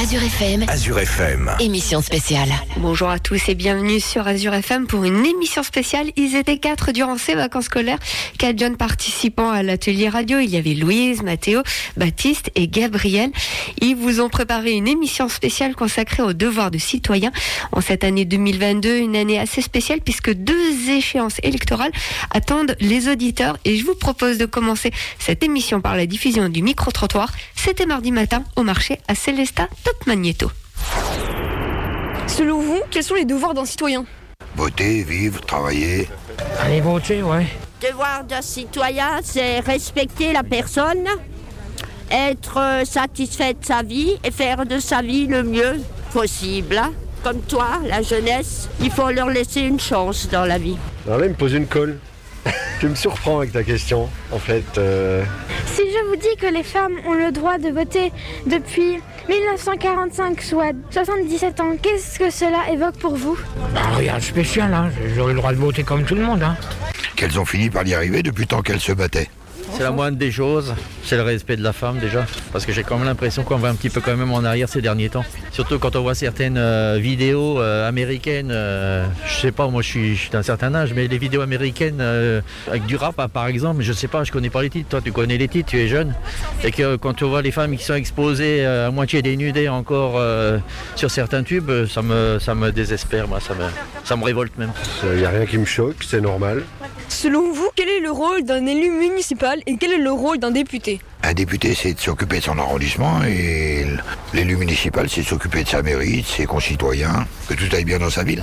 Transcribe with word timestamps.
Azure 0.00 0.22
FM, 0.22 0.64
Azure 0.66 0.98
FM. 0.98 1.50
émission 1.60 2.00
spéciale. 2.00 2.48
Bonjour 2.78 3.10
à 3.10 3.18
tous 3.18 3.50
et 3.50 3.54
bienvenue 3.54 4.00
sur 4.00 4.26
Azure 4.26 4.54
FM 4.54 4.86
pour 4.86 5.04
une 5.04 5.26
émission 5.26 5.62
spéciale. 5.62 6.10
Ils 6.16 6.36
étaient 6.36 6.56
quatre 6.56 6.92
durant 6.92 7.18
ces 7.18 7.34
vacances 7.34 7.66
scolaires. 7.66 7.98
Quatre 8.38 8.58
jeunes 8.58 8.78
participants 8.78 9.50
à 9.50 9.62
l'atelier 9.62 10.08
radio. 10.08 10.38
Il 10.38 10.48
y 10.48 10.56
avait 10.56 10.72
Louise, 10.72 11.22
Mathéo, 11.22 11.62
Baptiste 11.98 12.50
et 12.54 12.66
Gabriel. 12.66 13.30
Ils 13.82 13.94
vous 13.94 14.22
ont 14.22 14.30
préparé 14.30 14.72
une 14.72 14.88
émission 14.88 15.28
spéciale 15.28 15.74
consacrée 15.74 16.22
aux 16.22 16.32
devoirs 16.32 16.70
de 16.70 16.78
citoyens 16.78 17.32
en 17.72 17.82
cette 17.82 18.02
année 18.02 18.24
2022, 18.24 18.96
une 18.96 19.16
année 19.16 19.38
assez 19.38 19.60
spéciale 19.60 20.00
puisque 20.00 20.32
deux 20.32 20.88
échéances 20.88 21.40
électorales 21.42 21.92
attendent 22.30 22.74
les 22.80 23.08
auditeurs 23.08 23.58
et 23.66 23.76
je 23.76 23.84
vous 23.84 23.96
propose 23.96 24.38
de 24.38 24.46
commencer 24.46 24.92
cette 25.18 25.44
émission 25.44 25.82
par 25.82 25.94
la 25.94 26.06
diffusion 26.06 26.48
du 26.48 26.62
micro-trottoir. 26.62 27.30
C'était 27.54 27.84
mardi 27.84 28.12
matin 28.12 28.44
au 28.56 28.62
marché 28.62 28.98
à 29.06 29.14
Célesta 29.14 29.68
Top 29.90 30.06
Magneto. 30.06 30.48
Selon 32.28 32.60
vous, 32.60 32.80
quels 32.92 33.02
sont 33.02 33.16
les 33.16 33.24
devoirs 33.24 33.54
d'un 33.54 33.64
citoyen? 33.64 34.04
Voter, 34.54 35.02
vivre, 35.02 35.40
travailler. 35.40 36.08
Allez 36.60 36.80
voter, 36.80 37.24
ouais. 37.24 37.46
Devoir 37.82 38.22
d'un 38.22 38.40
citoyen, 38.40 39.18
c'est 39.24 39.58
respecter 39.58 40.32
la 40.32 40.44
personne, 40.44 41.08
être 42.08 42.58
euh, 42.58 42.84
satisfait 42.84 43.54
de 43.54 43.64
sa 43.64 43.82
vie 43.82 44.16
et 44.22 44.30
faire 44.30 44.64
de 44.64 44.78
sa 44.78 45.02
vie 45.02 45.26
le 45.26 45.42
mieux 45.42 45.80
possible. 46.12 46.80
Comme 47.24 47.40
toi, 47.40 47.80
la 47.84 48.00
jeunesse, 48.02 48.68
il 48.80 48.92
faut 48.92 49.10
leur 49.10 49.28
laisser 49.28 49.62
une 49.62 49.80
chance 49.80 50.28
dans 50.30 50.44
la 50.44 50.58
vie. 50.58 50.76
Alors 51.04 51.18
là, 51.18 51.26
il 51.26 51.32
me 51.32 51.36
pose 51.36 51.54
une 51.54 51.66
colle. 51.66 51.98
tu 52.80 52.88
me 52.88 52.94
surprends 52.94 53.38
avec 53.38 53.52
ta 53.52 53.62
question. 53.62 54.08
En 54.32 54.38
fait, 54.38 54.64
euh, 54.78 55.24
Si 55.66 55.82
je 55.82 56.08
vous 56.08 56.16
dis 56.16 56.36
que 56.40 56.46
les 56.46 56.62
femmes 56.62 56.94
ont 57.06 57.14
le 57.14 57.32
droit 57.32 57.58
de 57.58 57.68
voter 57.68 58.12
depuis 58.46 58.98
1945, 59.28 60.40
soit 60.42 60.72
77 60.90 61.60
ans, 61.60 61.72
qu'est-ce 61.80 62.18
que 62.18 62.30
cela 62.30 62.70
évoque 62.72 62.96
pour 62.98 63.16
vous? 63.16 63.38
Bah, 63.74 63.80
rien 63.96 64.16
de 64.16 64.22
spécial, 64.22 64.72
hein. 64.72 64.90
J'aurais 65.14 65.32
le 65.32 65.38
droit 65.38 65.52
de 65.52 65.58
voter 65.58 65.82
comme 65.82 66.04
tout 66.04 66.14
le 66.14 66.22
monde, 66.22 66.42
hein. 66.42 66.56
Qu'elles 67.16 67.38
ont 67.38 67.44
fini 67.44 67.68
par 67.70 67.86
y 67.86 67.94
arriver 67.94 68.22
depuis 68.22 68.46
tant 68.46 68.62
qu'elles 68.62 68.80
se 68.80 68.92
battaient. 68.92 69.28
C'est 69.80 69.84
la 69.84 69.92
moindre 69.92 70.18
des 70.18 70.30
choses, 70.30 70.74
c'est 71.04 71.16
le 71.16 71.22
respect 71.22 71.56
de 71.56 71.62
la 71.62 71.72
femme 71.72 72.00
déjà, 72.00 72.26
parce 72.52 72.66
que 72.66 72.72
j'ai 72.72 72.82
quand 72.82 72.98
même 72.98 73.06
l'impression 73.06 73.44
qu'on 73.44 73.56
va 73.56 73.70
un 73.70 73.74
petit 73.74 73.88
peu 73.88 74.02
quand 74.02 74.14
même 74.14 74.30
en 74.30 74.44
arrière 74.44 74.68
ces 74.68 74.82
derniers 74.82 75.08
temps. 75.08 75.24
Surtout 75.52 75.78
quand 75.78 75.96
on 75.96 76.02
voit 76.02 76.14
certaines 76.14 76.58
euh, 76.58 76.98
vidéos 77.00 77.58
euh, 77.58 77.88
américaines, 77.88 78.50
euh, 78.50 79.06
je 79.26 79.36
sais 79.36 79.52
pas, 79.52 79.68
moi 79.68 79.80
je 79.80 79.88
suis, 79.88 80.16
je 80.16 80.20
suis 80.20 80.30
d'un 80.30 80.42
certain 80.42 80.74
âge, 80.74 80.92
mais 80.94 81.08
les 81.08 81.16
vidéos 81.16 81.40
américaines 81.40 82.02
euh, 82.02 82.42
avec 82.68 82.84
du 82.84 82.96
rap 82.96 83.18
hein, 83.18 83.28
par 83.28 83.46
exemple, 83.46 83.80
je 83.80 83.94
sais 83.94 84.06
pas, 84.06 84.22
je 84.22 84.30
connais 84.30 84.50
pas 84.50 84.60
les 84.60 84.68
titres, 84.68 84.90
toi 84.90 85.00
tu 85.02 85.12
connais 85.12 85.38
les 85.38 85.48
titres, 85.48 85.70
tu 85.70 85.78
es 85.78 85.88
jeune, 85.88 86.14
et 86.62 86.72
que 86.72 86.96
quand 86.96 87.14
tu 87.14 87.24
vois 87.24 87.40
les 87.40 87.50
femmes 87.50 87.74
qui 87.74 87.82
sont 87.82 87.94
exposées 87.94 88.66
euh, 88.66 88.88
à 88.88 88.90
moitié 88.90 89.22
dénudées 89.22 89.70
encore 89.70 90.16
euh, 90.18 90.58
sur 90.94 91.10
certains 91.10 91.42
tubes, 91.42 91.86
ça 91.86 92.02
me, 92.02 92.38
ça 92.38 92.54
me 92.54 92.70
désespère, 92.70 93.28
moi, 93.28 93.40
ça 93.40 93.54
me, 93.54 93.64
ça 94.04 94.14
me 94.14 94.24
révolte 94.24 94.58
même. 94.58 94.72
il 95.04 95.20
n'y 95.20 95.24
a 95.24 95.30
rien 95.30 95.46
qui 95.46 95.56
me 95.56 95.64
choque, 95.64 96.04
c'est 96.06 96.20
normal. 96.20 96.64
Selon 97.22 97.52
vous, 97.52 97.68
quel 97.76 97.90
est 97.90 98.00
le 98.00 98.10
rôle 98.10 98.44
d'un 98.44 98.64
élu 98.64 98.88
municipal 98.90 99.58
et 99.66 99.76
quel 99.76 99.92
est 99.92 99.98
le 99.98 100.10
rôle 100.10 100.38
d'un 100.38 100.50
député 100.50 101.00
Un 101.22 101.34
député, 101.34 101.74
c'est 101.74 101.92
de 101.92 102.00
s'occuper 102.00 102.38
de 102.38 102.44
son 102.44 102.58
arrondissement 102.58 103.22
et 103.28 103.84
l'élu 104.32 104.56
municipal, 104.56 105.06
c'est 105.06 105.20
de 105.20 105.26
s'occuper 105.26 105.62
de 105.64 105.68
sa 105.68 105.82
mairie, 105.82 106.22
de 106.22 106.26
ses 106.26 106.46
concitoyens, 106.46 107.26
que 107.46 107.52
tout 107.52 107.66
aille 107.76 107.84
bien 107.84 107.98
dans 107.98 108.08
sa 108.08 108.24
ville. 108.24 108.42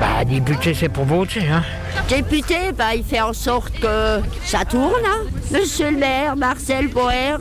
Bah, 0.00 0.24
député, 0.24 0.72
c'est 0.72 0.88
pour 0.88 1.04
voter, 1.04 1.40
hein. 1.52 1.62
Député, 2.08 2.72
bah, 2.74 2.94
il 2.94 3.04
fait 3.04 3.20
en 3.20 3.34
sorte 3.34 3.78
que 3.78 4.20
ça 4.42 4.64
tourne. 4.64 5.04
hein. 5.04 5.24
Monsieur 5.50 5.90
le 5.90 5.98
maire, 5.98 6.34
Marcel 6.34 6.88
Boer, 6.88 7.36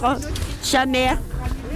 sa 0.62 0.86
mère, 0.86 1.18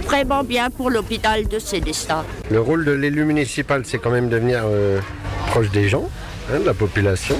vraiment 0.04 0.44
bien 0.44 0.68
pour 0.68 0.90
l'hôpital 0.90 1.48
de 1.48 1.58
Célestat. 1.58 2.26
Le 2.50 2.60
rôle 2.60 2.84
de 2.84 2.92
l'élu 2.92 3.24
municipal, 3.24 3.84
c'est 3.86 3.96
quand 3.96 4.10
même 4.10 4.28
de 4.28 4.36
venir 4.36 4.64
euh, 4.66 5.00
proche 5.46 5.70
des 5.70 5.88
gens, 5.88 6.10
hein, 6.52 6.58
de 6.60 6.66
la 6.66 6.74
population. 6.74 7.38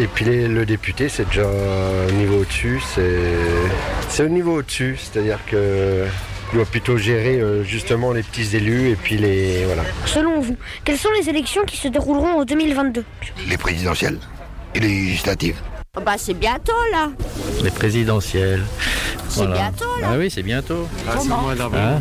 Et 0.00 0.06
puis 0.06 0.24
les- 0.24 0.48
le 0.48 0.64
député, 0.64 1.08
c'est 1.10 1.26
déjà 1.28 1.46
un 1.46 2.12
niveau 2.12 2.38
au-dessus. 2.40 2.80
C'est 2.94 3.20
c'est 4.08 4.24
au 4.24 4.28
niveau 4.28 4.58
au-dessus, 4.58 4.96
c'est-à-dire 4.98 5.38
que 5.46 6.06
il 6.52 6.56
doit 6.56 6.64
plutôt 6.64 6.96
gérer 6.96 7.38
euh, 7.40 7.62
justement 7.64 8.12
les 8.12 8.22
petits 8.22 8.56
élus 8.56 8.88
et 8.90 8.96
puis 8.96 9.16
les 9.18 9.64
voilà. 9.66 9.82
Selon 10.06 10.40
vous, 10.40 10.56
quelles 10.84 10.96
sont 10.98 11.10
les 11.20 11.28
élections 11.28 11.64
qui 11.64 11.76
se 11.76 11.88
dérouleront 11.88 12.40
en 12.40 12.44
2022 12.44 13.04
Les 13.48 13.58
présidentielles 13.58 14.18
et 14.74 14.80
les 14.80 14.88
législatives. 14.88 15.56
Oh, 15.96 16.00
Bah, 16.06 16.14
c'est 16.16 16.34
bientôt 16.34 16.72
là. 16.92 17.10
Les 17.62 17.70
présidentielles. 17.70 18.62
C'est 19.28 19.46
bientôt, 19.46 19.84
là. 20.00 20.08
Ah 20.12 20.16
oui, 20.18 20.28
c'est 20.30 20.42
bientôt. 20.42 20.88
Comment 21.16 21.50
Hein 21.50 22.00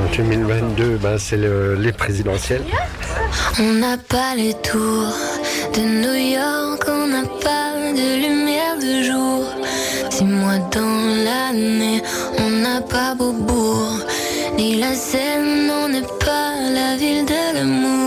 En 0.00 0.16
2022, 0.16 0.98
ben, 1.00 1.18
c'est 1.18 1.36
le- 1.36 1.74
les 1.76 1.92
présidentielles. 1.92 2.62
On 3.60 3.72
n'a 3.74 3.96
pas 3.96 4.34
les 4.36 4.54
tours 4.54 5.14
de 5.72 5.80
New 5.80 6.14
York, 6.14 6.82
on 6.88 7.06
n'a 7.06 7.22
pas 7.42 7.72
de 7.98 8.08
lumière 8.22 8.76
de 8.76 9.02
jour. 9.02 9.44
Six 10.10 10.24
mois 10.24 10.58
dans 10.70 11.24
l'année, 11.24 12.02
on 12.38 12.50
n'a 12.50 12.80
pas 12.80 13.14
Beaubourg, 13.14 14.00
ni 14.58 14.76
la 14.76 14.94
Seine, 14.94 15.70
on 15.82 15.88
n'est 15.88 16.10
pas 16.24 16.54
la 16.72 16.96
ville 16.96 17.24
de 17.24 17.54
l'amour. 17.54 18.03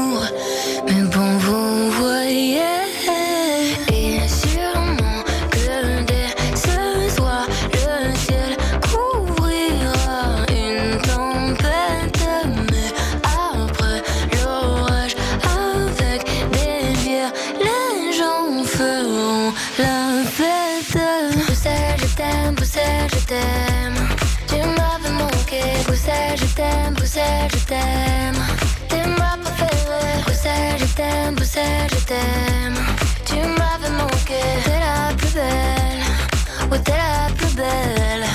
T'aime. 27.68 28.42
T'es 28.88 29.06
ma 29.20 29.38
préférée, 29.44 30.22
Bruxelles, 30.24 30.80
je 30.80 30.94
t'aime, 30.96 31.36
Bruxelles, 31.36 31.90
je 31.92 32.06
t'aime. 32.06 32.78
Tu 33.26 33.36
m'avais 33.36 33.94
manqué, 34.02 34.42
t'es 34.64 34.80
la 34.80 35.14
plus 35.16 35.34
belle, 35.34 36.04
ouais, 36.72 36.80
t'es 36.80 36.98
la 37.06 37.34
plus 37.36 37.54
belle. 37.56 38.26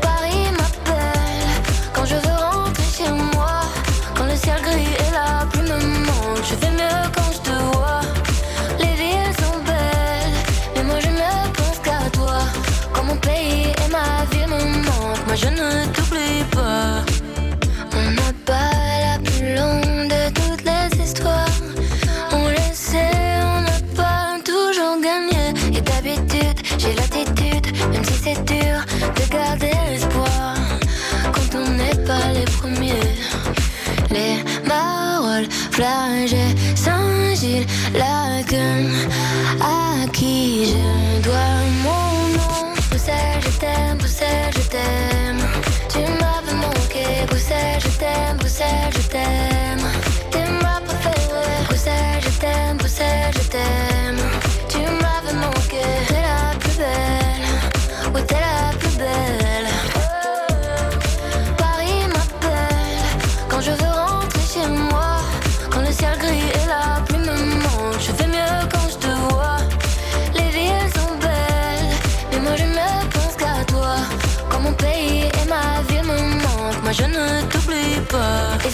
Paris 0.00 0.46
m'appelle 0.58 1.50
quand 1.92 2.06
je 2.06 2.16
veux 2.16 2.38
rentrer 2.50 2.90
chez 2.98 3.10
moi. 3.10 3.60
Quand 4.16 4.26
le 4.26 4.36
ciel 4.36 4.60
gris 4.62 4.94
et 5.04 5.10
la 5.12 5.46
pluie 5.46 5.62
me 5.62 5.78
manquent, 6.06 6.44
je 6.50 6.54
fais 6.60 6.72
mieux 6.80 7.02
quand 7.14 7.30
je 7.36 7.40
te 7.48 7.54
vois. 7.72 8.00
Les 8.80 8.94
villes 9.00 9.34
sont 9.42 9.58
belles, 9.70 10.36
mais 10.74 10.82
moi 10.82 10.98
je 11.00 11.08
ne 11.08 11.30
pense 11.58 11.78
qu'à 11.84 12.10
toi. 12.12 12.38
Quand 12.92 13.04
mon 13.04 13.16
pays 13.16 13.68
et 13.84 13.90
ma 13.96 14.24
vie 14.30 14.46
me 14.46 14.60
manquent, 14.86 15.26
moi 15.26 15.36
je 15.36 15.48
ne 15.48 16.03
la 38.56 38.93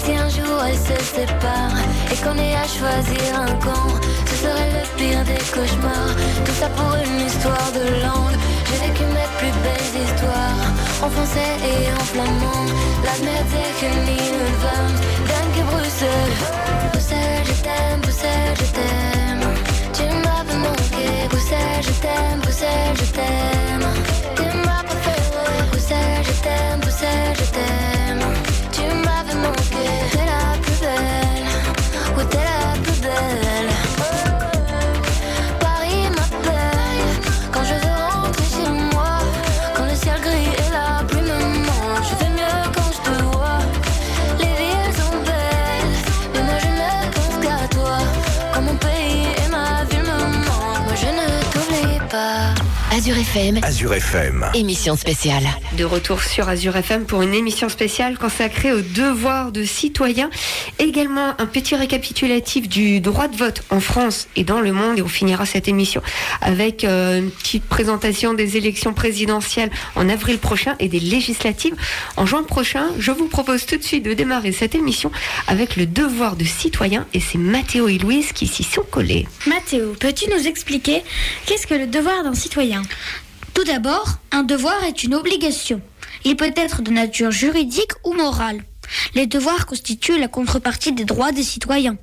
si 0.04 0.12
un 0.16 0.28
jour 0.28 0.58
elle 0.66 0.76
se 0.76 0.96
sépare 1.04 1.76
et 2.10 2.16
qu'on 2.22 2.36
ait 2.38 2.54
à 2.54 2.66
choisir 2.78 3.30
un 3.46 3.54
camp 3.64 3.90
Ce 4.26 4.34
serait 4.42 4.70
le 4.76 4.84
pire 4.96 5.24
des 5.24 5.42
cauchemars, 5.54 6.14
tout 6.44 6.56
ça 6.60 6.68
pour 6.76 6.92
une 7.04 7.26
histoire 7.26 7.70
de 7.78 7.84
langue. 8.04 8.38
J'ai 8.66 8.78
vécu 8.86 9.04
mes 9.16 9.30
plus 9.38 9.54
belles 9.64 9.94
histoires, 10.04 10.66
en 11.04 11.10
français 11.10 11.52
et 11.70 11.92
en 11.98 12.04
flamand. 12.12 12.66
La 13.06 13.14
mer 13.24 13.44
Nilvum, 14.06 14.90
Dan 15.28 15.46
que 15.54 15.62
Bruxelles. 15.70 16.40
Bruxelles 16.92 17.44
je 17.50 17.62
t'aime, 17.64 18.00
Bruxelles 18.02 18.56
je 18.60 18.68
t'aime. 18.76 19.46
Tu 19.96 20.04
m'as 20.22 20.44
manqué, 20.64 21.08
Bruxelles 21.28 21.82
je 21.82 21.94
t'aime, 22.04 22.40
Bruxelles 22.42 22.96
je 23.00 23.10
t'aime. 23.16 23.89
Azure 53.10 53.22
FM, 53.22 53.60
Azure 53.64 53.94
FM. 53.94 54.46
émission 54.54 54.94
spéciale. 54.94 55.42
De 55.76 55.82
retour 55.82 56.22
sur 56.22 56.48
Azure 56.48 56.76
FM 56.76 57.06
pour 57.06 57.22
une 57.22 57.34
émission 57.34 57.68
spéciale 57.68 58.16
consacrée 58.16 58.72
aux 58.72 58.82
devoirs 58.82 59.50
de 59.50 59.64
citoyens. 59.64 60.30
Également 60.78 61.34
un 61.40 61.46
petit 61.46 61.74
récapitulatif 61.74 62.68
du 62.68 63.00
droit 63.00 63.26
de 63.26 63.36
vote 63.36 63.64
en 63.70 63.80
France 63.80 64.28
et 64.36 64.44
dans 64.44 64.60
le 64.60 64.70
monde. 64.70 65.00
Et 65.00 65.02
on 65.02 65.08
finira 65.08 65.44
cette 65.44 65.66
émission 65.66 66.02
avec 66.40 66.84
euh, 66.84 67.18
une 67.18 67.32
petite 67.32 67.64
présentation 67.64 68.32
des 68.32 68.56
élections 68.56 68.94
présidentielles 68.94 69.70
en 69.96 70.08
avril 70.08 70.38
prochain 70.38 70.76
et 70.78 70.86
des 70.86 71.00
législatives 71.00 71.74
en 72.16 72.26
juin 72.26 72.44
prochain. 72.44 72.84
Je 73.00 73.10
vous 73.10 73.26
propose 73.26 73.66
tout 73.66 73.76
de 73.76 73.82
suite 73.82 74.04
de 74.04 74.14
démarrer 74.14 74.52
cette 74.52 74.76
émission 74.76 75.10
avec 75.48 75.74
le 75.74 75.86
devoir 75.86 76.36
de 76.36 76.44
citoyen 76.44 77.08
et 77.12 77.18
c'est 77.18 77.38
Mathéo 77.38 77.88
et 77.88 77.98
Louise 77.98 78.30
qui 78.30 78.46
s'y 78.46 78.62
sont 78.62 78.84
collés. 78.88 79.26
Mathéo, 79.48 79.96
peux-tu 79.98 80.30
nous 80.30 80.46
expliquer 80.46 81.02
qu'est-ce 81.46 81.66
que 81.66 81.74
le 81.74 81.88
devoir 81.88 82.22
d'un 82.22 82.34
citoyen? 82.34 82.82
Tout 83.54 83.64
d'abord, 83.64 84.18
un 84.32 84.42
devoir 84.42 84.84
est 84.84 85.02
une 85.02 85.14
obligation. 85.14 85.80
Il 86.24 86.36
peut 86.36 86.52
être 86.56 86.82
de 86.82 86.90
nature 86.90 87.30
juridique 87.30 87.92
ou 88.04 88.14
morale. 88.14 88.62
Les 89.14 89.26
devoirs 89.26 89.66
constituent 89.66 90.18
la 90.18 90.28
contrepartie 90.28 90.92
des 90.92 91.04
droits 91.04 91.32
des 91.32 91.42
citoyens. 91.42 91.96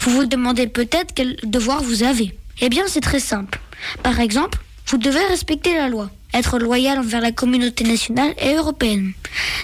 Vous 0.00 0.10
vous 0.12 0.26
demandez 0.26 0.66
peut-être 0.66 1.14
quel 1.14 1.36
devoir 1.44 1.82
vous 1.82 2.02
avez. 2.02 2.36
Eh 2.60 2.68
bien, 2.68 2.84
c'est 2.86 3.00
très 3.00 3.20
simple. 3.20 3.60
Par 4.02 4.20
exemple, 4.20 4.58
vous 4.86 4.98
devez 4.98 5.24
respecter 5.26 5.74
la 5.74 5.88
loi, 5.88 6.10
être 6.32 6.58
loyal 6.58 6.98
envers 6.98 7.20
la 7.20 7.32
communauté 7.32 7.84
nationale 7.84 8.34
et 8.40 8.54
européenne, 8.54 9.12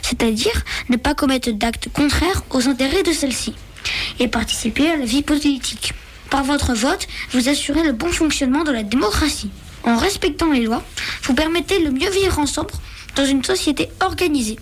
c'est-à-dire 0.03 0.65
ne 0.89 0.97
pas 0.97 1.15
commettre 1.15 1.53
d'actes 1.53 1.89
contraires 1.93 2.43
aux 2.51 2.69
intérêts 2.69 3.03
de 3.03 3.13
celle-ci, 3.13 3.55
et 4.19 4.29
participer 4.29 4.91
à 4.91 4.97
la 4.97 5.05
vie 5.05 5.23
politique. 5.23 5.95
Par 6.31 6.45
votre 6.45 6.75
vote, 6.75 7.07
vous 7.33 7.49
assurez 7.49 7.83
le 7.83 7.93
bon 7.93 8.09
fonctionnement 8.09 8.65
de 8.65 8.73
la 8.73 8.83
démocratie. 8.83 9.51
En 9.84 9.96
respectant 9.96 10.52
les 10.52 10.62
lois, 10.62 10.82
vous 11.25 11.34
permettez 11.34 11.81
le 11.81 11.90
mieux 11.90 12.11
vivre 12.11 12.38
ensemble 12.38 12.70
dans 13.17 13.25
une 13.25 13.44
société 13.44 13.88
organisée. 14.00 14.56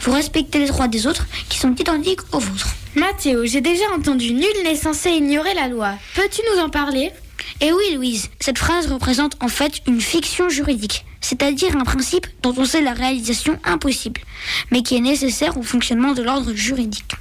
Vous 0.00 0.12
respectez 0.12 0.58
les 0.58 0.66
droits 0.66 0.88
des 0.88 1.06
autres 1.06 1.26
qui 1.48 1.58
sont 1.58 1.74
identiques 1.74 2.20
aux 2.32 2.38
vôtres. 2.38 2.68
Mathéo, 2.94 3.44
j'ai 3.46 3.60
déjà 3.60 3.84
entendu 3.96 4.32
nul 4.32 4.46
n'est 4.64 4.76
censé 4.76 5.10
ignorer 5.10 5.54
la 5.54 5.68
loi. 5.68 5.92
Peux-tu 6.14 6.40
nous 6.50 6.60
en 6.60 6.68
parler? 6.68 7.12
Eh 7.60 7.72
oui, 7.72 7.94
Louise, 7.94 8.28
cette 8.40 8.58
phrase 8.58 8.90
représente 8.90 9.36
en 9.40 9.48
fait 9.48 9.82
une 9.86 10.00
fiction 10.00 10.48
juridique, 10.48 11.04
c'est-à-dire 11.20 11.76
un 11.76 11.84
principe 11.84 12.26
dont 12.42 12.54
on 12.56 12.64
sait 12.64 12.82
la 12.82 12.92
réalisation 12.92 13.58
impossible, 13.64 14.20
mais 14.70 14.82
qui 14.82 14.96
est 14.96 15.00
nécessaire 15.00 15.56
au 15.56 15.62
fonctionnement 15.62 16.12
de 16.12 16.22
l'ordre 16.22 16.54
juridique. 16.54 17.14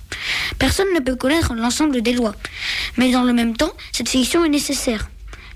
Personne 0.58 0.88
ne 0.96 1.00
peut 1.00 1.16
connaître 1.16 1.54
l'ensemble 1.54 2.02
des 2.02 2.14
lois, 2.14 2.36
mais 2.98 3.12
dans 3.12 3.24
le 3.24 3.34
même 3.34 3.56
temps, 3.56 3.72
cette 3.92 4.10
fiction 4.10 4.44
est 4.44 4.50
nécessaire. 4.50 5.11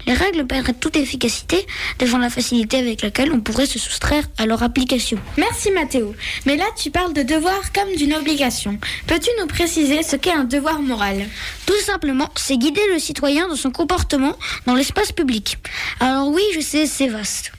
Les 0.05 0.13
règles 0.13 0.45
perdraient 0.45 0.73
toute 0.73 0.95
efficacité 0.95 1.65
devant 1.99 2.17
la 2.17 2.29
facilité 2.29 2.77
avec 2.77 3.01
laquelle 3.01 3.31
on 3.31 3.39
pourrait 3.39 3.65
se 3.65 3.79
soustraire 3.79 4.23
à 4.37 4.45
leur 4.45 4.63
application. 4.63 5.17
Merci 5.37 5.71
Mathéo. 5.71 6.15
Mais 6.45 6.57
là, 6.57 6.65
tu 6.77 6.91
parles 6.91 7.13
de 7.13 7.23
devoir 7.23 7.71
comme 7.73 7.95
d'une 7.95 8.13
obligation. 8.13 8.77
Peux-tu 9.07 9.29
nous 9.39 9.47
préciser 9.47 10.03
ce 10.03 10.15
qu'est 10.15 10.33
un 10.33 10.43
devoir 10.43 10.81
moral? 10.81 11.27
Tout 11.65 11.79
simplement, 11.85 12.29
c'est 12.35 12.57
guider 12.57 12.81
le 12.91 12.99
citoyen 12.99 13.47
dans 13.47 13.55
son 13.55 13.71
comportement 13.71 14.35
dans 14.65 14.75
l'espace 14.75 15.11
public. 15.11 15.57
Alors 15.99 16.27
oui, 16.29 16.43
je 16.53 16.59
sais, 16.59 16.85
c'est 16.85 17.07
vaste. 17.07 17.51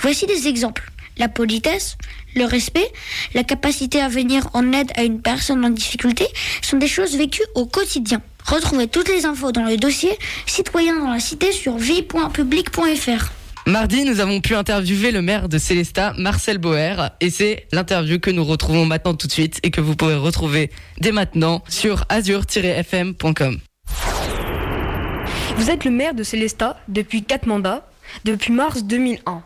Voici 0.00 0.26
des 0.26 0.48
exemples. 0.48 0.90
La 1.18 1.28
politesse, 1.28 1.96
le 2.36 2.44
respect, 2.44 2.90
la 3.34 3.42
capacité 3.42 4.00
à 4.00 4.08
venir 4.08 4.48
en 4.54 4.72
aide 4.72 4.92
à 4.96 5.02
une 5.02 5.20
personne 5.20 5.64
en 5.64 5.70
difficulté 5.70 6.26
sont 6.62 6.76
des 6.76 6.86
choses 6.86 7.16
vécues 7.16 7.42
au 7.56 7.66
quotidien. 7.66 8.22
Retrouvez 8.48 8.86
toutes 8.86 9.08
les 9.08 9.26
infos 9.26 9.52
dans 9.52 9.64
le 9.64 9.76
dossier 9.76 10.10
Citoyens 10.46 10.98
dans 11.00 11.12
la 11.12 11.20
cité 11.20 11.52
sur 11.52 11.76
vie.public.fr. 11.76 13.30
Mardi, 13.66 14.04
nous 14.04 14.20
avons 14.20 14.40
pu 14.40 14.54
interviewer 14.54 15.10
le 15.12 15.20
maire 15.20 15.50
de 15.50 15.58
Célestat, 15.58 16.14
Marcel 16.16 16.56
Boer, 16.56 17.10
et 17.20 17.28
c'est 17.28 17.66
l'interview 17.72 18.18
que 18.18 18.30
nous 18.30 18.44
retrouvons 18.44 18.86
maintenant 18.86 19.12
tout 19.12 19.26
de 19.26 19.32
suite 19.32 19.60
et 19.62 19.70
que 19.70 19.82
vous 19.82 19.94
pourrez 19.94 20.16
retrouver 20.16 20.70
dès 20.98 21.12
maintenant 21.12 21.62
sur 21.68 22.06
azur-fm.com. 22.08 23.58
Vous 25.56 25.70
êtes 25.70 25.84
le 25.84 25.90
maire 25.90 26.14
de 26.14 26.22
Célestat 26.22 26.80
depuis 26.88 27.24
4 27.24 27.46
mandats, 27.46 27.86
depuis 28.24 28.54
mars 28.54 28.82
2001. 28.84 29.42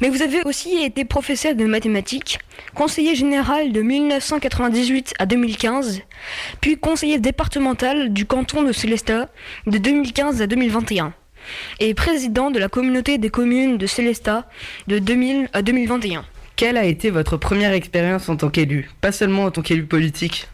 Mais 0.00 0.08
vous 0.08 0.22
avez 0.22 0.42
aussi 0.44 0.82
été 0.82 1.04
professeur 1.04 1.54
de 1.54 1.64
mathématiques, 1.64 2.38
conseiller 2.74 3.14
général 3.14 3.72
de 3.72 3.82
1998 3.82 5.14
à 5.18 5.26
2015, 5.26 6.02
puis 6.60 6.76
conseiller 6.76 7.18
départemental 7.18 8.12
du 8.12 8.26
canton 8.26 8.62
de 8.62 8.72
Célestat 8.72 9.28
de 9.66 9.78
2015 9.78 10.42
à 10.42 10.46
2021, 10.46 11.12
et 11.78 11.94
président 11.94 12.50
de 12.50 12.58
la 12.58 12.68
communauté 12.68 13.18
des 13.18 13.30
communes 13.30 13.78
de 13.78 13.86
Célestat 13.86 14.48
de 14.86 14.98
2000 14.98 15.48
à 15.52 15.62
2021. 15.62 16.24
Quelle 16.56 16.76
a 16.76 16.84
été 16.84 17.10
votre 17.10 17.36
première 17.36 17.72
expérience 17.72 18.28
en 18.28 18.36
tant 18.36 18.50
qu'élu? 18.50 18.90
Pas 19.00 19.12
seulement 19.12 19.44
en 19.44 19.50
tant 19.50 19.62
qu'élu 19.62 19.86
politique 19.86 20.46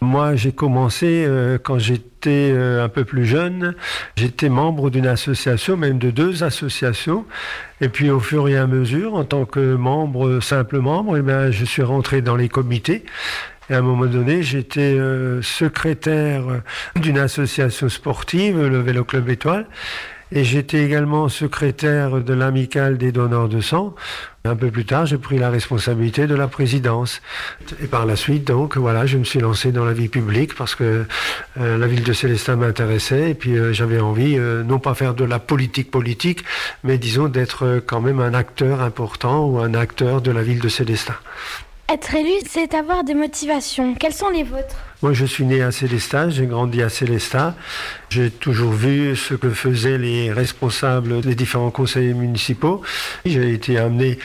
moi, 0.00 0.34
j'ai 0.34 0.52
commencé 0.52 1.24
euh, 1.26 1.58
quand 1.62 1.78
j'étais 1.78 2.52
euh, 2.54 2.84
un 2.84 2.88
peu 2.88 3.04
plus 3.04 3.26
jeune. 3.26 3.74
J'étais 4.16 4.48
membre 4.48 4.88
d'une 4.88 5.06
association, 5.06 5.76
même 5.76 5.98
de 5.98 6.10
deux 6.10 6.42
associations. 6.42 7.26
Et 7.82 7.90
puis, 7.90 8.10
au 8.10 8.18
fur 8.18 8.48
et 8.48 8.56
à 8.56 8.66
mesure, 8.66 9.14
en 9.14 9.24
tant 9.24 9.44
que 9.44 9.74
membre, 9.74 10.40
simple 10.40 10.78
membre, 10.78 11.18
eh 11.18 11.22
bien, 11.22 11.50
je 11.50 11.64
suis 11.66 11.82
rentré 11.82 12.22
dans 12.22 12.36
les 12.36 12.48
comités. 12.48 13.04
Et 13.68 13.74
à 13.74 13.78
un 13.78 13.82
moment 13.82 14.06
donné, 14.06 14.42
j'étais 14.42 14.94
euh, 14.94 15.42
secrétaire 15.42 16.44
d'une 16.96 17.18
association 17.18 17.90
sportive, 17.90 18.58
le 18.58 18.80
Vélo 18.80 19.04
Club 19.04 19.28
Étoile. 19.28 19.66
Et 20.32 20.44
j'étais 20.44 20.84
également 20.84 21.28
secrétaire 21.28 22.20
de 22.20 22.32
l'amicale 22.32 22.98
des 22.98 23.10
donneurs 23.10 23.48
de 23.48 23.60
sang. 23.60 23.94
Un 24.44 24.56
peu 24.56 24.70
plus 24.70 24.84
tard, 24.84 25.04
j'ai 25.04 25.18
pris 25.18 25.38
la 25.38 25.50
responsabilité 25.50 26.26
de 26.26 26.34
la 26.34 26.46
présidence. 26.46 27.20
Et 27.82 27.86
par 27.86 28.06
la 28.06 28.16
suite, 28.16 28.46
donc, 28.46 28.76
voilà, 28.76 29.04
je 29.06 29.18
me 29.18 29.24
suis 29.24 29.40
lancé 29.40 29.72
dans 29.72 29.84
la 29.84 29.92
vie 29.92 30.08
publique 30.08 30.54
parce 30.54 30.74
que 30.74 31.04
euh, 31.58 31.78
la 31.78 31.86
ville 31.86 32.04
de 32.04 32.12
Célestin 32.12 32.56
m'intéressait 32.56 33.30
et 33.30 33.34
puis 33.34 33.58
euh, 33.58 33.72
j'avais 33.72 34.00
envie, 34.00 34.36
euh, 34.38 34.62
non 34.62 34.78
pas 34.78 34.94
faire 34.94 35.14
de 35.14 35.24
la 35.24 35.40
politique 35.40 35.90
politique, 35.90 36.44
mais 36.84 36.96
disons 36.96 37.28
d'être 37.28 37.82
quand 37.86 38.00
même 38.00 38.20
un 38.20 38.32
acteur 38.32 38.80
important 38.80 39.44
ou 39.46 39.58
un 39.58 39.74
acteur 39.74 40.22
de 40.22 40.30
la 40.30 40.42
ville 40.42 40.60
de 40.60 40.68
Célestin. 40.68 41.16
Être 41.92 42.14
élu, 42.14 42.30
c'est 42.48 42.72
avoir 42.74 43.02
des 43.02 43.14
motivations. 43.14 43.94
Quelles 43.94 44.14
sont 44.14 44.30
les 44.30 44.44
vôtres? 44.44 44.76
Moi, 45.02 45.14
je 45.14 45.24
suis 45.24 45.44
né 45.44 45.62
à 45.62 45.72
Célestat, 45.72 46.28
j'ai 46.28 46.46
grandi 46.46 46.82
à 46.82 46.90
Célestat. 46.90 47.54
J'ai 48.10 48.30
toujours 48.30 48.72
vu 48.72 49.16
ce 49.16 49.32
que 49.32 49.48
faisaient 49.48 49.96
les 49.96 50.30
responsables 50.30 51.22
des 51.22 51.34
différents 51.34 51.70
conseils 51.70 52.12
municipaux. 52.12 52.82
J'ai 53.24 53.54
été 53.54 53.78
amené 53.78 54.18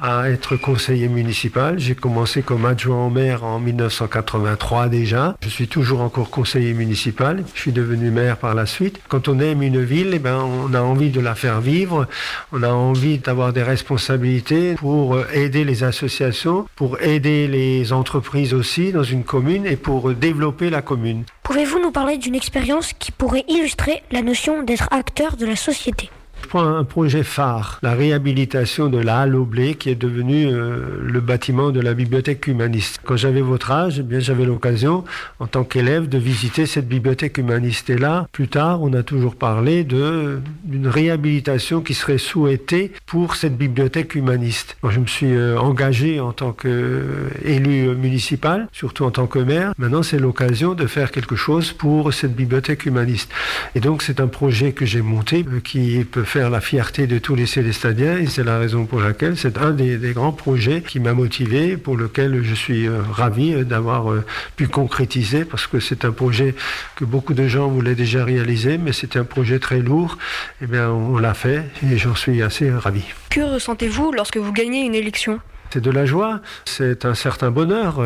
à 0.00 0.30
être 0.30 0.56
conseiller 0.56 1.08
municipal. 1.08 1.78
J'ai 1.78 1.94
commencé 1.94 2.42
comme 2.42 2.64
adjoint 2.64 3.06
au 3.06 3.10
maire 3.10 3.44
en 3.44 3.58
1983 3.58 4.88
déjà. 4.88 5.36
Je 5.42 5.48
suis 5.48 5.68
toujours 5.68 6.00
encore 6.00 6.30
conseiller 6.30 6.74
municipal. 6.74 7.44
Je 7.54 7.60
suis 7.60 7.72
devenu 7.72 8.10
maire 8.10 8.36
par 8.36 8.54
la 8.54 8.66
suite. 8.66 9.00
Quand 9.08 9.28
on 9.28 9.40
aime 9.40 9.62
une 9.62 9.82
ville, 9.82 10.10
eh 10.14 10.18
ben, 10.18 10.38
on 10.38 10.74
a 10.74 10.80
envie 10.80 11.10
de 11.10 11.20
la 11.20 11.34
faire 11.34 11.60
vivre. 11.60 12.06
On 12.52 12.62
a 12.62 12.70
envie 12.70 13.18
d'avoir 13.18 13.52
des 13.52 13.62
responsabilités 13.62 14.74
pour 14.74 15.18
aider 15.32 15.64
les 15.64 15.84
associations, 15.84 16.66
pour 16.76 17.00
aider 17.00 17.48
les 17.48 17.92
entreprises 17.92 18.54
aussi 18.54 18.92
dans 18.92 19.02
une 19.02 19.24
commune 19.24 19.66
et 19.66 19.76
pour 19.76 20.12
développer 20.12 20.70
la 20.70 20.82
commune. 20.82 21.24
Pouvez-vous 21.42 21.80
nous 21.80 21.92
parler 21.92 22.18
d'une 22.18 22.34
expérience 22.34 22.92
qui 22.92 23.10
pourrait 23.10 23.44
illustrer 23.48 24.02
la 24.10 24.22
notion 24.22 24.62
d'être 24.62 24.88
acteur 24.90 25.36
de 25.36 25.46
la 25.46 25.56
société? 25.56 26.10
Je 26.42 26.48
prends 26.48 26.66
un 26.66 26.84
projet 26.84 27.22
phare, 27.22 27.78
la 27.82 27.94
réhabilitation 27.94 28.88
de 28.88 28.98
la 28.98 29.20
halle 29.20 29.36
au 29.36 29.44
blé 29.44 29.74
qui 29.74 29.90
est 29.90 29.94
devenue 29.94 30.46
euh, 30.46 30.98
le 31.02 31.20
bâtiment 31.20 31.70
de 31.70 31.80
la 31.80 31.94
bibliothèque 31.94 32.46
humaniste. 32.46 33.00
Quand 33.04 33.16
j'avais 33.16 33.40
votre 33.40 33.70
âge, 33.70 33.98
eh 33.98 34.02
bien 34.02 34.18
j'avais 34.18 34.44
l'occasion 34.44 35.04
en 35.40 35.46
tant 35.46 35.64
qu'élève 35.64 36.08
de 36.08 36.18
visiter 36.18 36.66
cette 36.66 36.88
bibliothèque 36.88 37.38
humaniste. 37.38 37.90
Et 37.90 37.98
là, 37.98 38.28
plus 38.32 38.48
tard, 38.48 38.82
on 38.82 38.92
a 38.92 39.02
toujours 39.02 39.36
parlé 39.36 39.84
d'une 39.84 40.86
réhabilitation 40.86 41.80
qui 41.80 41.94
serait 41.94 42.18
souhaitée 42.18 42.92
pour 43.06 43.34
cette 43.34 43.56
bibliothèque 43.56 44.14
humaniste. 44.14 44.76
Moi, 44.82 44.92
je 44.92 45.00
me 45.00 45.06
suis 45.06 45.34
euh, 45.34 45.58
engagé 45.58 46.20
en 46.20 46.32
tant 46.32 46.52
qu'élu 46.52 47.94
municipal, 47.96 48.68
surtout 48.72 49.04
en 49.04 49.10
tant 49.10 49.26
que 49.26 49.38
maire. 49.38 49.72
Maintenant, 49.78 50.02
c'est 50.02 50.18
l'occasion 50.18 50.74
de 50.74 50.86
faire 50.86 51.10
quelque 51.10 51.36
chose 51.36 51.72
pour 51.72 52.12
cette 52.12 52.34
bibliothèque 52.34 52.86
humaniste. 52.86 53.30
Et 53.74 53.80
donc, 53.80 54.02
c'est 54.02 54.20
un 54.20 54.28
projet 54.28 54.72
que 54.72 54.86
j'ai 54.86 55.02
monté 55.02 55.44
euh, 55.46 55.60
qui 55.60 56.04
peut 56.04 56.24
faire 56.28 56.50
la 56.50 56.60
fierté 56.60 57.06
de 57.06 57.18
tous 57.18 57.34
les 57.34 57.46
Célestadiens 57.46 58.18
et 58.18 58.26
c'est 58.26 58.44
la 58.44 58.58
raison 58.58 58.84
pour 58.84 59.00
laquelle 59.00 59.38
c'est 59.38 59.56
un 59.56 59.70
des, 59.70 59.96
des, 59.96 60.12
grands 60.12 60.32
projets 60.32 60.82
qui 60.82 61.00
m'a 61.00 61.14
motivé, 61.14 61.78
pour 61.78 61.96
lequel 61.96 62.44
je 62.44 62.54
suis 62.54 62.86
euh, 62.86 63.00
ravi 63.10 63.54
euh, 63.54 63.64
d'avoir 63.64 64.12
euh, 64.12 64.22
pu 64.54 64.68
concrétiser 64.68 65.46
parce 65.46 65.66
que 65.66 65.80
c'est 65.80 66.04
un 66.04 66.12
projet 66.12 66.54
que 66.96 67.06
beaucoup 67.06 67.32
de 67.32 67.48
gens 67.48 67.68
voulaient 67.68 67.94
déjà 67.94 68.24
réaliser, 68.24 68.76
mais 68.76 68.92
c'est 68.92 69.16
un 69.16 69.24
projet 69.24 69.58
très 69.58 69.78
lourd. 69.78 70.18
Et 70.60 70.66
bien, 70.66 70.90
on 70.90 71.16
l'a 71.16 71.32
fait 71.32 71.64
et 71.90 71.96
j'en 71.96 72.14
suis 72.14 72.42
assez 72.42 72.70
ravi. 72.70 73.04
Que 73.30 73.40
ressentez-vous 73.40 74.12
lorsque 74.12 74.36
vous 74.36 74.52
gagnez 74.52 74.82
une 74.84 74.94
élection? 74.94 75.40
C'est 75.70 75.82
de 75.82 75.90
la 75.90 76.04
joie, 76.04 76.40
c'est 76.66 77.06
un 77.06 77.14
certain 77.14 77.50
bonheur. 77.50 78.02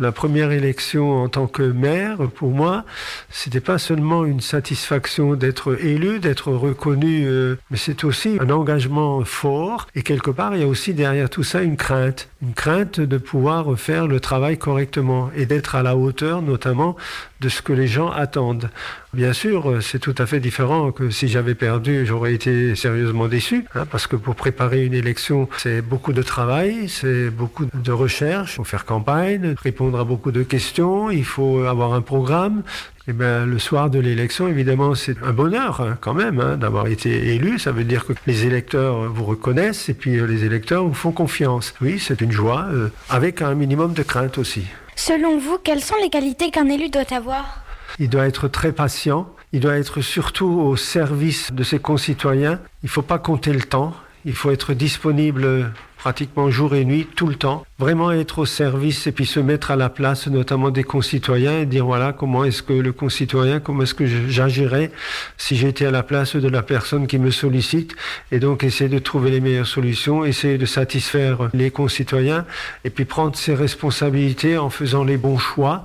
La 0.00 0.12
première 0.12 0.52
élection 0.52 1.22
en 1.22 1.28
tant 1.28 1.46
que 1.46 1.62
maire, 1.62 2.18
pour 2.34 2.50
moi, 2.50 2.84
c'était 3.30 3.60
pas 3.60 3.78
seulement 3.78 4.24
une 4.24 4.40
satisfaction 4.40 5.34
d'être 5.34 5.82
élu, 5.82 6.20
d'être 6.20 6.52
reconnu, 6.52 7.24
euh, 7.26 7.56
mais 7.70 7.76
c'est 7.76 8.04
aussi 8.04 8.38
un 8.40 8.50
engagement 8.50 9.24
fort. 9.24 9.88
Et 9.94 10.02
quelque 10.02 10.30
part, 10.30 10.54
il 10.54 10.60
y 10.60 10.64
a 10.64 10.68
aussi 10.68 10.94
derrière 10.94 11.28
tout 11.28 11.42
ça 11.42 11.62
une 11.62 11.76
crainte, 11.76 12.28
une 12.42 12.54
crainte 12.54 13.00
de 13.00 13.18
pouvoir 13.18 13.76
faire 13.76 14.06
le 14.06 14.20
travail 14.20 14.56
correctement 14.56 15.30
et 15.34 15.46
d'être 15.46 15.74
à 15.74 15.82
la 15.82 15.96
hauteur, 15.96 16.42
notamment 16.42 16.96
de 17.40 17.48
ce 17.48 17.62
que 17.62 17.72
les 17.72 17.88
gens 17.88 18.10
attendent. 18.10 18.70
Bien 19.14 19.32
sûr, 19.32 19.70
euh, 19.70 19.80
c'est 19.80 19.98
tout 19.98 20.14
à 20.18 20.26
fait 20.26 20.38
différent 20.38 20.92
que 20.92 21.08
si 21.08 21.28
j'avais 21.28 21.54
perdu, 21.54 22.04
j'aurais 22.04 22.34
été 22.34 22.74
sérieusement 22.74 23.26
déçu, 23.26 23.64
hein, 23.74 23.86
parce 23.90 24.06
que 24.06 24.16
pour 24.16 24.34
préparer 24.34 24.84
une 24.84 24.92
élection, 24.92 25.48
c'est 25.56 25.80
beaucoup 25.80 26.12
de 26.12 26.20
travail, 26.20 26.90
c'est 26.90 27.30
beaucoup 27.30 27.64
de 27.72 27.92
recherche, 27.92 28.52
il 28.52 28.56
faut 28.56 28.64
faire 28.64 28.84
campagne, 28.84 29.54
répondre 29.62 29.98
à 29.98 30.04
beaucoup 30.04 30.30
de 30.30 30.42
questions, 30.42 31.10
il 31.10 31.24
faut 31.24 31.62
avoir 31.62 31.94
un 31.94 32.02
programme. 32.02 32.62
Et 33.08 33.14
bien, 33.14 33.46
le 33.46 33.58
soir 33.58 33.88
de 33.88 33.98
l'élection, 33.98 34.46
évidemment, 34.46 34.94
c'est 34.94 35.16
un 35.22 35.32
bonheur 35.32 35.80
hein, 35.80 35.96
quand 35.98 36.12
même 36.12 36.38
hein, 36.40 36.58
d'avoir 36.58 36.88
été 36.88 37.34
élu. 37.34 37.58
Ça 37.58 37.72
veut 37.72 37.84
dire 37.84 38.04
que 38.04 38.12
les 38.26 38.44
électeurs 38.44 39.10
vous 39.10 39.24
reconnaissent 39.24 39.88
et 39.88 39.94
puis 39.94 40.18
euh, 40.18 40.26
les 40.26 40.44
électeurs 40.44 40.84
vous 40.84 40.92
font 40.92 41.12
confiance. 41.12 41.72
Oui, 41.80 41.98
c'est 41.98 42.20
une 42.20 42.32
joie, 42.32 42.66
euh, 42.70 42.90
avec 43.08 43.40
un 43.40 43.54
minimum 43.54 43.94
de 43.94 44.02
crainte 44.02 44.36
aussi. 44.36 44.66
Selon 44.94 45.38
vous, 45.38 45.56
quelles 45.64 45.80
sont 45.80 45.96
les 46.02 46.10
qualités 46.10 46.50
qu'un 46.50 46.68
élu 46.68 46.90
doit 46.90 47.10
avoir? 47.10 47.64
Il 47.98 48.08
doit 48.08 48.26
être 48.26 48.48
très 48.48 48.72
patient. 48.72 49.32
Il 49.52 49.60
doit 49.60 49.78
être 49.78 50.00
surtout 50.00 50.60
au 50.60 50.76
service 50.76 51.52
de 51.52 51.62
ses 51.62 51.78
concitoyens. 51.78 52.60
Il 52.82 52.86
ne 52.86 52.90
faut 52.90 53.02
pas 53.02 53.18
compter 53.18 53.52
le 53.52 53.62
temps. 53.62 53.94
Il 54.24 54.34
faut 54.34 54.50
être 54.50 54.74
disponible 54.74 55.72
pratiquement 55.98 56.48
jour 56.50 56.74
et 56.74 56.84
nuit, 56.84 57.06
tout 57.16 57.26
le 57.26 57.34
temps. 57.34 57.66
Vraiment 57.78 58.12
être 58.12 58.38
au 58.38 58.46
service 58.46 59.06
et 59.06 59.12
puis 59.12 59.26
se 59.26 59.40
mettre 59.40 59.70
à 59.70 59.76
la 59.76 59.88
place 59.88 60.28
notamment 60.28 60.70
des 60.70 60.84
concitoyens 60.84 61.60
et 61.60 61.66
dire 61.66 61.84
voilà 61.84 62.12
comment 62.12 62.44
est-ce 62.44 62.62
que 62.62 62.72
le 62.72 62.92
concitoyen, 62.92 63.60
comment 63.60 63.82
est-ce 63.82 63.94
que 63.94 64.06
j'agirais 64.06 64.90
si 65.36 65.56
j'étais 65.56 65.86
à 65.86 65.90
la 65.90 66.02
place 66.02 66.36
de 66.36 66.48
la 66.48 66.62
personne 66.62 67.06
qui 67.06 67.18
me 67.18 67.30
sollicite 67.30 67.94
et 68.32 68.38
donc 68.38 68.64
essayer 68.64 68.88
de 68.88 68.98
trouver 68.98 69.30
les 69.30 69.40
meilleures 69.40 69.66
solutions, 69.66 70.24
essayer 70.24 70.56
de 70.56 70.66
satisfaire 70.66 71.50
les 71.52 71.70
concitoyens 71.70 72.44
et 72.84 72.90
puis 72.90 73.04
prendre 73.04 73.36
ses 73.36 73.54
responsabilités 73.54 74.56
en 74.56 74.70
faisant 74.70 75.04
les 75.04 75.16
bons 75.16 75.38
choix. 75.38 75.84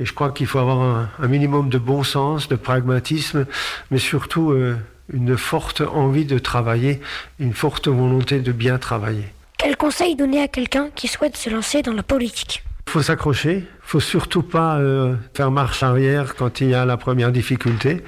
Et 0.00 0.04
je 0.04 0.12
crois 0.12 0.30
qu'il 0.30 0.46
faut 0.46 0.58
avoir 0.58 0.80
un, 0.80 1.10
un, 1.18 1.28
minimum 1.28 1.68
de 1.68 1.78
bon 1.78 2.02
sens, 2.02 2.48
de 2.48 2.56
pragmatisme, 2.56 3.46
mais 3.90 3.98
surtout 3.98 4.52
euh, 4.52 4.76
une 5.12 5.36
forte 5.36 5.80
envie 5.80 6.24
de 6.24 6.38
travailler, 6.38 7.00
une 7.40 7.52
forte 7.52 7.88
volonté 7.88 8.40
de 8.40 8.52
bien 8.52 8.78
travailler. 8.78 9.32
Quel 9.58 9.76
conseil 9.76 10.14
donner 10.14 10.40
à 10.40 10.48
quelqu'un 10.48 10.88
qui 10.94 11.08
souhaite 11.08 11.36
se 11.36 11.50
lancer 11.50 11.82
dans 11.82 11.92
la 11.92 12.04
politique? 12.04 12.62
Il 12.86 12.92
faut 12.92 13.02
s'accrocher, 13.02 13.56
il 13.56 13.66
faut 13.82 14.00
surtout 14.00 14.42
pas 14.42 14.78
euh, 14.78 15.16
faire 15.34 15.50
marche 15.50 15.82
arrière 15.82 16.36
quand 16.36 16.60
il 16.60 16.70
y 16.70 16.74
a 16.74 16.84
la 16.86 16.96
première 16.96 17.32
difficulté. 17.32 18.02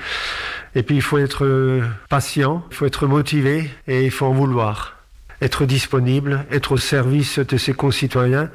Et 0.74 0.82
puis 0.82 0.94
il 0.94 1.02
faut 1.02 1.18
être 1.18 1.44
euh, 1.44 1.82
patient, 2.08 2.64
il 2.70 2.76
faut 2.76 2.86
être 2.86 3.06
motivé 3.06 3.70
et 3.88 4.04
il 4.04 4.10
faut 4.10 4.26
en 4.26 4.32
vouloir. 4.32 4.96
Être 5.42 5.64
disponible, 5.64 6.46
être 6.50 6.72
au 6.72 6.76
service 6.76 7.40
de 7.40 7.56
ses 7.56 7.72
concitoyens 7.72 8.48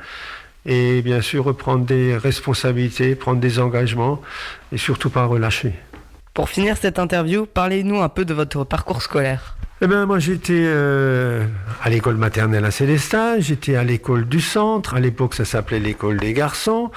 et 0.66 1.02
bien 1.02 1.22
sûr 1.22 1.56
prendre 1.56 1.86
des 1.86 2.18
responsabilités, 2.18 3.16
prendre 3.16 3.40
des 3.40 3.60
engagements 3.60 4.22
et 4.72 4.78
surtout 4.78 5.10
pas 5.10 5.26
relâcher. 5.26 5.74
Pour 6.34 6.50
finir 6.50 6.76
cette 6.76 7.00
interview, 7.00 7.46
parlez-nous 7.46 8.02
un 8.02 8.10
peu 8.10 8.26
de 8.26 8.34
votre 8.34 8.64
parcours 8.64 9.02
scolaire. 9.02 9.56
Eh 9.82 9.88
bien, 9.88 10.06
moi, 10.06 10.20
j'étais 10.20 10.54
euh, 10.56 11.46
à 11.84 11.90
l'école 11.90 12.16
maternelle 12.16 12.64
à 12.64 12.72
Célestin, 12.72 13.42
j'étais 13.42 13.76
à 13.76 13.84
l'école 13.84 14.26
du 14.26 14.40
centre. 14.40 14.94
À 14.94 15.02
l'époque, 15.02 15.34
ça 15.34 15.44
s'appelait 15.44 15.82
l'école 15.82 16.16
des 16.16 16.32
garçons. 16.32 16.92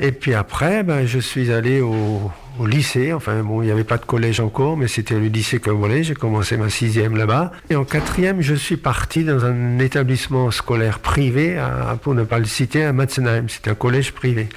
Et 0.00 0.10
puis 0.10 0.34
après, 0.34 0.82
ben, 0.82 1.06
je 1.06 1.20
suis 1.20 1.52
allé 1.52 1.80
au, 1.80 2.32
lycée. 2.66 3.12
Enfin, 3.12 3.44
bon, 3.44 3.62
il 3.62 3.66
n'y 3.66 3.70
avait 3.70 3.84
pas 3.84 3.96
de 3.96 4.04
collège 4.04 4.40
encore, 4.40 4.76
mais 4.76 4.88
c'était 4.88 5.14
le 5.14 5.28
lycée 5.28 5.60
que 5.60 5.70
je 5.70 6.02
J'ai 6.02 6.14
commencé 6.14 6.56
ma 6.56 6.68
sixième 6.68 7.16
là-bas. 7.16 7.52
Et 7.70 7.76
en 7.76 7.84
quatrième, 7.84 8.40
je 8.40 8.54
suis 8.54 8.76
parti 8.76 9.22
dans 9.22 9.44
un 9.44 9.78
établissement 9.78 10.50
scolaire 10.50 10.98
privé, 10.98 11.62
pour 12.02 12.16
ne 12.16 12.24
pas 12.24 12.40
le 12.40 12.46
citer, 12.46 12.82
à 12.82 12.92
Matzenheim. 12.92 13.48
C'était 13.48 13.70
un 13.70 13.76
collège 13.76 14.10
privé. 14.10 14.48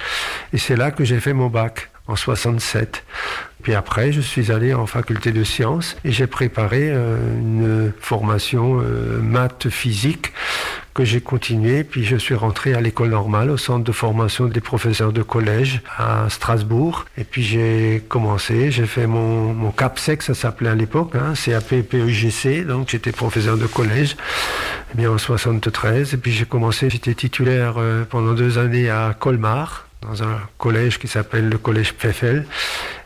Et 0.52 0.58
c'est 0.58 0.76
là 0.76 0.90
que 0.90 1.04
j'ai 1.04 1.20
fait 1.20 1.34
mon 1.34 1.46
bac 1.46 1.89
en 2.10 2.16
67. 2.16 3.04
Puis 3.62 3.74
après, 3.74 4.10
je 4.12 4.20
suis 4.20 4.50
allé 4.50 4.72
en 4.72 4.86
faculté 4.86 5.32
de 5.32 5.44
sciences 5.44 5.96
et 6.04 6.12
j'ai 6.12 6.26
préparé 6.26 6.90
euh, 6.90 7.16
une 7.38 7.92
formation 8.00 8.80
euh, 8.80 9.20
maths 9.20 9.68
physique 9.68 10.32
que 10.94 11.04
j'ai 11.04 11.20
continué. 11.20 11.84
Puis 11.84 12.04
je 12.04 12.16
suis 12.16 12.34
rentré 12.34 12.74
à 12.74 12.80
l'école 12.80 13.10
normale, 13.10 13.50
au 13.50 13.58
centre 13.58 13.84
de 13.84 13.92
formation 13.92 14.46
des 14.46 14.60
professeurs 14.60 15.12
de 15.12 15.22
collège 15.22 15.82
à 15.98 16.28
Strasbourg. 16.30 17.04
Et 17.18 17.24
puis 17.24 17.42
j'ai 17.42 18.02
commencé, 18.08 18.70
j'ai 18.70 18.86
fait 18.86 19.06
mon, 19.06 19.52
mon 19.52 19.70
CAPSEC, 19.72 20.22
ça 20.22 20.34
s'appelait 20.34 20.70
à 20.70 20.74
l'époque, 20.74 21.14
hein, 21.14 21.34
CAP 21.34 21.82
PEGC, 21.82 22.64
donc 22.66 22.88
j'étais 22.88 23.12
professeur 23.12 23.58
de 23.58 23.66
collège 23.66 24.16
eh 24.92 24.96
bien 24.96 25.10
en 25.10 25.18
73. 25.18 26.14
Et 26.14 26.16
puis 26.16 26.32
j'ai 26.32 26.46
commencé, 26.46 26.88
j'étais 26.88 27.14
titulaire 27.14 27.74
euh, 27.76 28.04
pendant 28.08 28.32
deux 28.32 28.58
années 28.58 28.88
à 28.88 29.14
Colmar, 29.18 29.86
dans 30.02 30.22
un 30.22 30.40
collège 30.58 30.98
qui 30.98 31.08
s'appelle 31.08 31.48
le 31.48 31.58
collège 31.58 31.94
Pfeffel. 31.94 32.46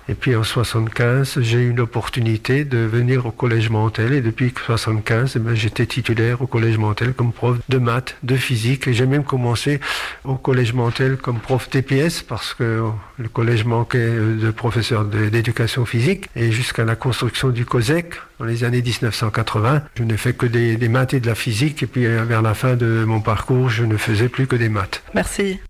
Et 0.07 0.15
puis 0.15 0.37
en 0.37 0.43
75, 0.43 1.39
j'ai 1.41 1.61
eu 1.61 1.71
une 1.71 1.81
opportunité 1.81 2.67
de 2.67 2.77
venir 2.77 3.25
au 3.25 3.31
collège 3.31 3.71
Mantel 3.71 4.13
et 4.13 4.21
depuis 4.21 4.53
75, 4.55 5.33
eh 5.35 5.39
ben, 5.39 5.55
j'étais 5.55 5.87
titulaire 5.87 6.43
au 6.43 6.47
collège 6.47 6.77
Mantel 6.77 7.15
comme 7.15 7.33
prof 7.33 7.57
de 7.71 7.79
maths, 7.79 8.17
de 8.23 8.37
physique 8.37 8.87
et 8.87 8.93
j'ai 8.93 9.07
même 9.07 9.25
commencé 9.25 9.81
au 10.25 10.35
collège 10.35 10.75
Mantel 10.75 11.17
comme 11.17 11.39
prof 11.39 11.71
TPS 11.71 12.21
parce 12.21 12.53
que 12.53 12.83
le 13.17 13.29
collège 13.31 13.65
manquait 13.65 14.11
de 14.11 14.51
professeurs 14.51 15.07
d'éducation 15.07 15.87
physique 15.87 16.27
et 16.37 16.53
jusqu'à 16.53 16.85
la 16.85 16.97
construction 16.97 17.49
du 17.49 17.65
COSEC 17.65 18.13
dans 18.39 18.45
les 18.45 18.63
années 18.65 18.83
1980, 18.83 19.85
je 19.95 20.03
n'ai 20.03 20.19
fait 20.19 20.35
que 20.35 20.45
des, 20.45 20.77
des 20.77 20.89
maths 20.91 21.15
et 21.15 21.21
de 21.21 21.27
la 21.27 21.35
physique 21.35 21.83
et 21.83 21.87
puis 21.87 22.05
vers 22.05 22.43
la 22.43 22.53
fin 22.53 22.77
de 22.77 23.05
mon 23.07 23.23
parcours, 23.23 23.71
je 23.71 23.85
ne 23.85 23.97
faisais 23.97 24.29
plus 24.29 24.47
que 24.47 24.57
des 24.57 24.69
maths. 24.69 25.03
Merci. 25.15 25.61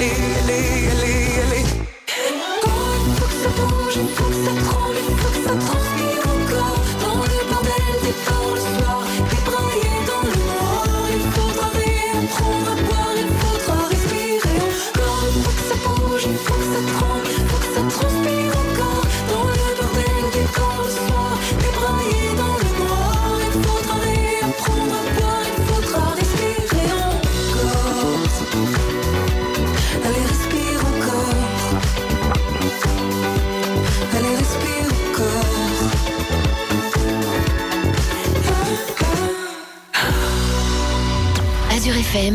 Allez, 0.00 0.12
allez, 0.40 0.88
allez, 0.90 1.40
allez, 1.42 1.64
il 3.06 3.14
faut 3.16 3.26
que 3.26 4.24
ça 4.24 4.29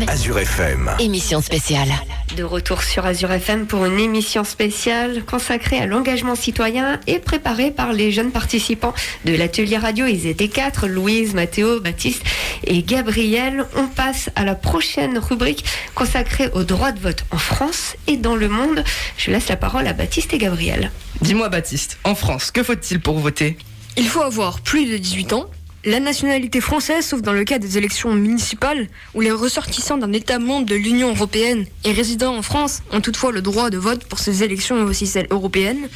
FM, 0.02 0.08
Azure 0.10 0.38
FM. 0.38 0.90
émission 0.98 1.40
spéciale. 1.40 1.88
De 2.36 2.42
retour 2.42 2.82
sur 2.82 3.06
Azure 3.06 3.32
FM 3.32 3.66
pour 3.66 3.86
une 3.86 3.98
émission 3.98 4.44
spéciale 4.44 5.24
consacrée 5.24 5.78
à 5.78 5.86
l'engagement 5.86 6.34
citoyen 6.34 7.00
et 7.06 7.18
préparée 7.18 7.70
par 7.70 7.94
les 7.94 8.12
jeunes 8.12 8.30
participants 8.30 8.92
de 9.24 9.34
l'atelier 9.34 9.78
radio. 9.78 10.06
Ils 10.06 10.26
étaient 10.26 10.48
quatre, 10.48 10.86
Louise, 10.86 11.32
Mathéo, 11.34 11.80
Baptiste 11.80 12.22
et 12.64 12.82
Gabriel. 12.82 13.64
On 13.74 13.86
passe 13.86 14.28
à 14.34 14.44
la 14.44 14.54
prochaine 14.54 15.16
rubrique 15.18 15.64
consacrée 15.94 16.50
au 16.52 16.62
droit 16.64 16.92
de 16.92 17.00
vote 17.00 17.24
en 17.30 17.38
France 17.38 17.96
et 18.06 18.18
dans 18.18 18.36
le 18.36 18.48
monde. 18.48 18.84
Je 19.16 19.30
laisse 19.30 19.48
la 19.48 19.56
parole 19.56 19.86
à 19.86 19.94
Baptiste 19.94 20.34
et 20.34 20.38
Gabriel. 20.38 20.90
Dis-moi 21.22 21.48
Baptiste, 21.48 21.98
en 22.04 22.14
France, 22.14 22.50
que 22.50 22.62
faut-il 22.62 23.00
pour 23.00 23.18
voter? 23.18 23.56
Il 23.96 24.06
faut 24.06 24.22
avoir 24.22 24.60
plus 24.60 24.84
de 24.84 24.98
18 24.98 25.32
ans, 25.32 25.46
la 25.86 26.00
nationalité 26.00 26.60
française, 26.60 27.06
sauf 27.06 27.22
dans 27.22 27.32
le 27.32 27.44
cas 27.44 27.60
des 27.60 27.78
élections 27.78 28.12
municipales, 28.12 28.88
où 29.14 29.20
les 29.20 29.30
ressortissants 29.30 29.96
d'un 29.96 30.12
État 30.12 30.40
membre 30.40 30.66
de 30.66 30.74
l'Union 30.74 31.10
européenne 31.14 31.64
et 31.84 31.92
résidant 31.92 32.36
en 32.36 32.42
France 32.42 32.82
ont 32.90 33.00
toutefois 33.00 33.30
le 33.30 33.40
droit 33.40 33.70
de 33.70 33.78
vote 33.78 34.04
pour 34.04 34.18
ces 34.18 34.42
élections 34.42 34.78
et 34.78 34.82
aussi 34.82 35.06
celles 35.06 35.28
européennes, 35.30 35.88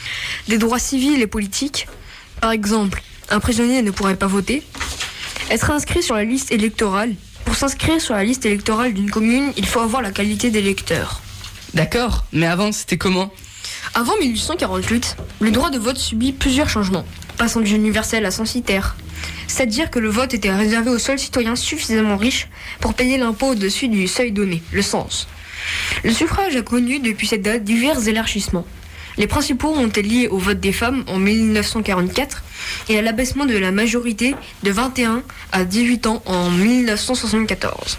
des 0.46 0.58
droits 0.58 0.78
civils 0.78 1.20
et 1.20 1.26
politiques. 1.26 1.88
Par 2.40 2.52
exemple, 2.52 3.02
un 3.30 3.40
prisonnier 3.40 3.82
ne 3.82 3.90
pourrait 3.90 4.14
pas 4.14 4.28
voter. 4.28 4.62
Être 5.50 5.72
inscrit 5.72 6.04
sur 6.04 6.14
la 6.14 6.24
liste 6.24 6.52
électorale. 6.52 7.16
Pour 7.44 7.56
s'inscrire 7.56 8.00
sur 8.00 8.14
la 8.14 8.22
liste 8.22 8.46
électorale 8.46 8.94
d'une 8.94 9.10
commune, 9.10 9.52
il 9.56 9.66
faut 9.66 9.80
avoir 9.80 10.02
la 10.02 10.12
qualité 10.12 10.50
d'électeur. 10.50 11.20
D'accord, 11.74 12.24
mais 12.32 12.46
avant 12.46 12.70
c'était 12.70 12.96
comment? 12.96 13.32
Avant 13.94 14.16
1848, 14.20 15.16
le 15.40 15.50
droit 15.50 15.70
de 15.70 15.78
vote 15.78 15.98
subit 15.98 16.32
plusieurs 16.32 16.68
changements, 16.68 17.04
passant 17.38 17.60
du 17.60 17.74
universel 17.74 18.24
à 18.24 18.30
censitaire. 18.30 18.94
C'est-à-dire 19.50 19.90
que 19.90 19.98
le 19.98 20.08
vote 20.08 20.32
était 20.32 20.54
réservé 20.54 20.90
aux 20.90 20.98
seuls 20.98 21.18
citoyens 21.18 21.56
suffisamment 21.56 22.16
riches 22.16 22.46
pour 22.78 22.94
payer 22.94 23.18
l'impôt 23.18 23.48
au-dessus 23.48 23.88
du 23.88 24.06
seuil 24.06 24.30
donné, 24.30 24.62
le 24.70 24.80
sens. 24.80 25.26
Le 26.04 26.12
suffrage 26.12 26.54
a 26.54 26.62
connu 26.62 27.00
depuis 27.00 27.26
cette 27.26 27.42
date 27.42 27.64
divers 27.64 28.06
élargissements. 28.06 28.64
Les 29.18 29.26
principaux 29.26 29.70
ont 29.70 29.88
été 29.88 30.02
liés 30.02 30.28
au 30.28 30.38
vote 30.38 30.60
des 30.60 30.72
femmes 30.72 31.02
en 31.08 31.18
1944 31.18 32.44
et 32.90 32.98
à 32.98 33.02
l'abaissement 33.02 33.44
de 33.44 33.58
la 33.58 33.72
majorité 33.72 34.36
de 34.62 34.70
21 34.70 35.24
à 35.50 35.64
18 35.64 36.06
ans 36.06 36.22
en 36.26 36.48
1974. 36.50 37.98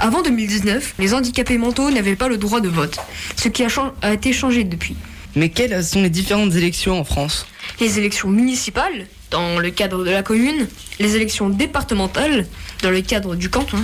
Avant 0.00 0.22
2019, 0.22 0.94
les 0.98 1.12
handicapés 1.12 1.58
mentaux 1.58 1.90
n'avaient 1.90 2.16
pas 2.16 2.28
le 2.28 2.38
droit 2.38 2.62
de 2.62 2.70
vote, 2.70 2.98
ce 3.36 3.50
qui 3.50 3.62
a, 3.62 4.12
été 4.14 4.32
changé 4.32 4.64
depuis. 4.64 4.96
Mais 5.36 5.50
quelles 5.50 5.84
sont 5.84 6.00
les 6.00 6.08
différentes 6.08 6.54
élections 6.54 6.98
en 6.98 7.04
France? 7.04 7.46
Les 7.78 7.98
élections 7.98 8.30
municipales, 8.30 9.06
dans 9.30 9.58
le 9.58 9.70
cadre 9.70 10.04
de 10.04 10.10
la 10.10 10.22
commune, 10.22 10.66
les 10.98 11.16
élections 11.16 11.48
départementales, 11.48 12.46
dans 12.82 12.90
le 12.90 13.00
cadre 13.00 13.36
du 13.36 13.50
canton, 13.50 13.78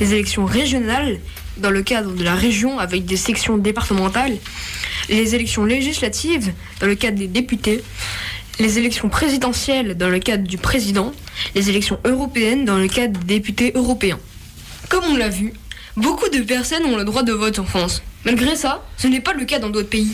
les 0.00 0.12
élections 0.12 0.44
régionales, 0.44 1.18
dans 1.58 1.70
le 1.70 1.82
cadre 1.82 2.12
de 2.12 2.24
la 2.24 2.34
région 2.34 2.78
avec 2.78 3.04
des 3.04 3.16
sections 3.16 3.58
départementales, 3.58 4.36
les 5.08 5.34
élections 5.34 5.64
législatives, 5.64 6.52
dans 6.80 6.86
le 6.86 6.94
cadre 6.94 7.18
des 7.18 7.26
députés, 7.26 7.82
les 8.58 8.78
élections 8.78 9.08
présidentielles, 9.08 9.96
dans 9.96 10.08
le 10.08 10.18
cadre 10.18 10.46
du 10.46 10.58
président, 10.58 11.12
les 11.54 11.68
élections 11.70 11.98
européennes, 12.04 12.64
dans 12.64 12.78
le 12.78 12.88
cadre 12.88 13.18
des 13.20 13.34
députés 13.38 13.72
européens. 13.74 14.18
Comme 14.88 15.04
on 15.04 15.16
l'a 15.16 15.28
vu, 15.28 15.52
beaucoup 15.96 16.28
de 16.28 16.40
personnes 16.40 16.84
ont 16.86 16.96
le 16.96 17.04
droit 17.04 17.22
de 17.22 17.32
vote 17.32 17.58
en 17.58 17.64
France. 17.64 18.02
Malgré 18.24 18.56
ça, 18.56 18.84
ce 18.96 19.06
n'est 19.06 19.20
pas 19.20 19.32
le 19.32 19.44
cas 19.44 19.58
dans 19.58 19.70
d'autres 19.70 19.88
pays. 19.88 20.12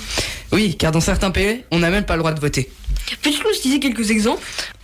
Oui, 0.52 0.76
car 0.76 0.92
dans 0.92 1.00
certains 1.00 1.30
pays, 1.30 1.62
on 1.70 1.78
n'a 1.78 1.90
même 1.90 2.04
pas 2.04 2.14
le 2.14 2.20
droit 2.20 2.32
de 2.32 2.40
voter. 2.40 2.70
Citer 3.52 3.80
quelques 3.80 4.10
exemples 4.10 4.42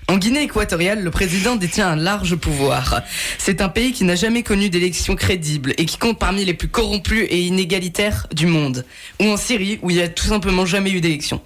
En 0.08 0.16
Guinée 0.16 0.42
équatoriale, 0.42 1.02
le 1.02 1.10
président 1.10 1.56
détient 1.56 1.88
un 1.88 1.96
large 1.96 2.34
pouvoir. 2.36 3.02
C'est 3.38 3.60
un 3.60 3.68
pays 3.68 3.92
qui 3.92 4.04
n'a 4.04 4.14
jamais 4.14 4.42
connu 4.42 4.70
d'élections 4.70 5.16
crédibles 5.16 5.74
et 5.76 5.84
qui 5.84 5.98
compte 5.98 6.18
parmi 6.18 6.44
les 6.44 6.54
plus 6.54 6.68
corrompus 6.68 7.26
et 7.28 7.40
inégalitaires 7.40 8.26
du 8.32 8.46
monde. 8.46 8.84
Ou 9.20 9.26
en 9.26 9.36
Syrie, 9.36 9.78
où 9.82 9.90
il 9.90 9.96
n'y 9.96 10.02
a 10.02 10.08
tout 10.08 10.26
simplement 10.26 10.66
jamais 10.66 10.90
eu 10.90 11.00
d'élection. 11.00 11.40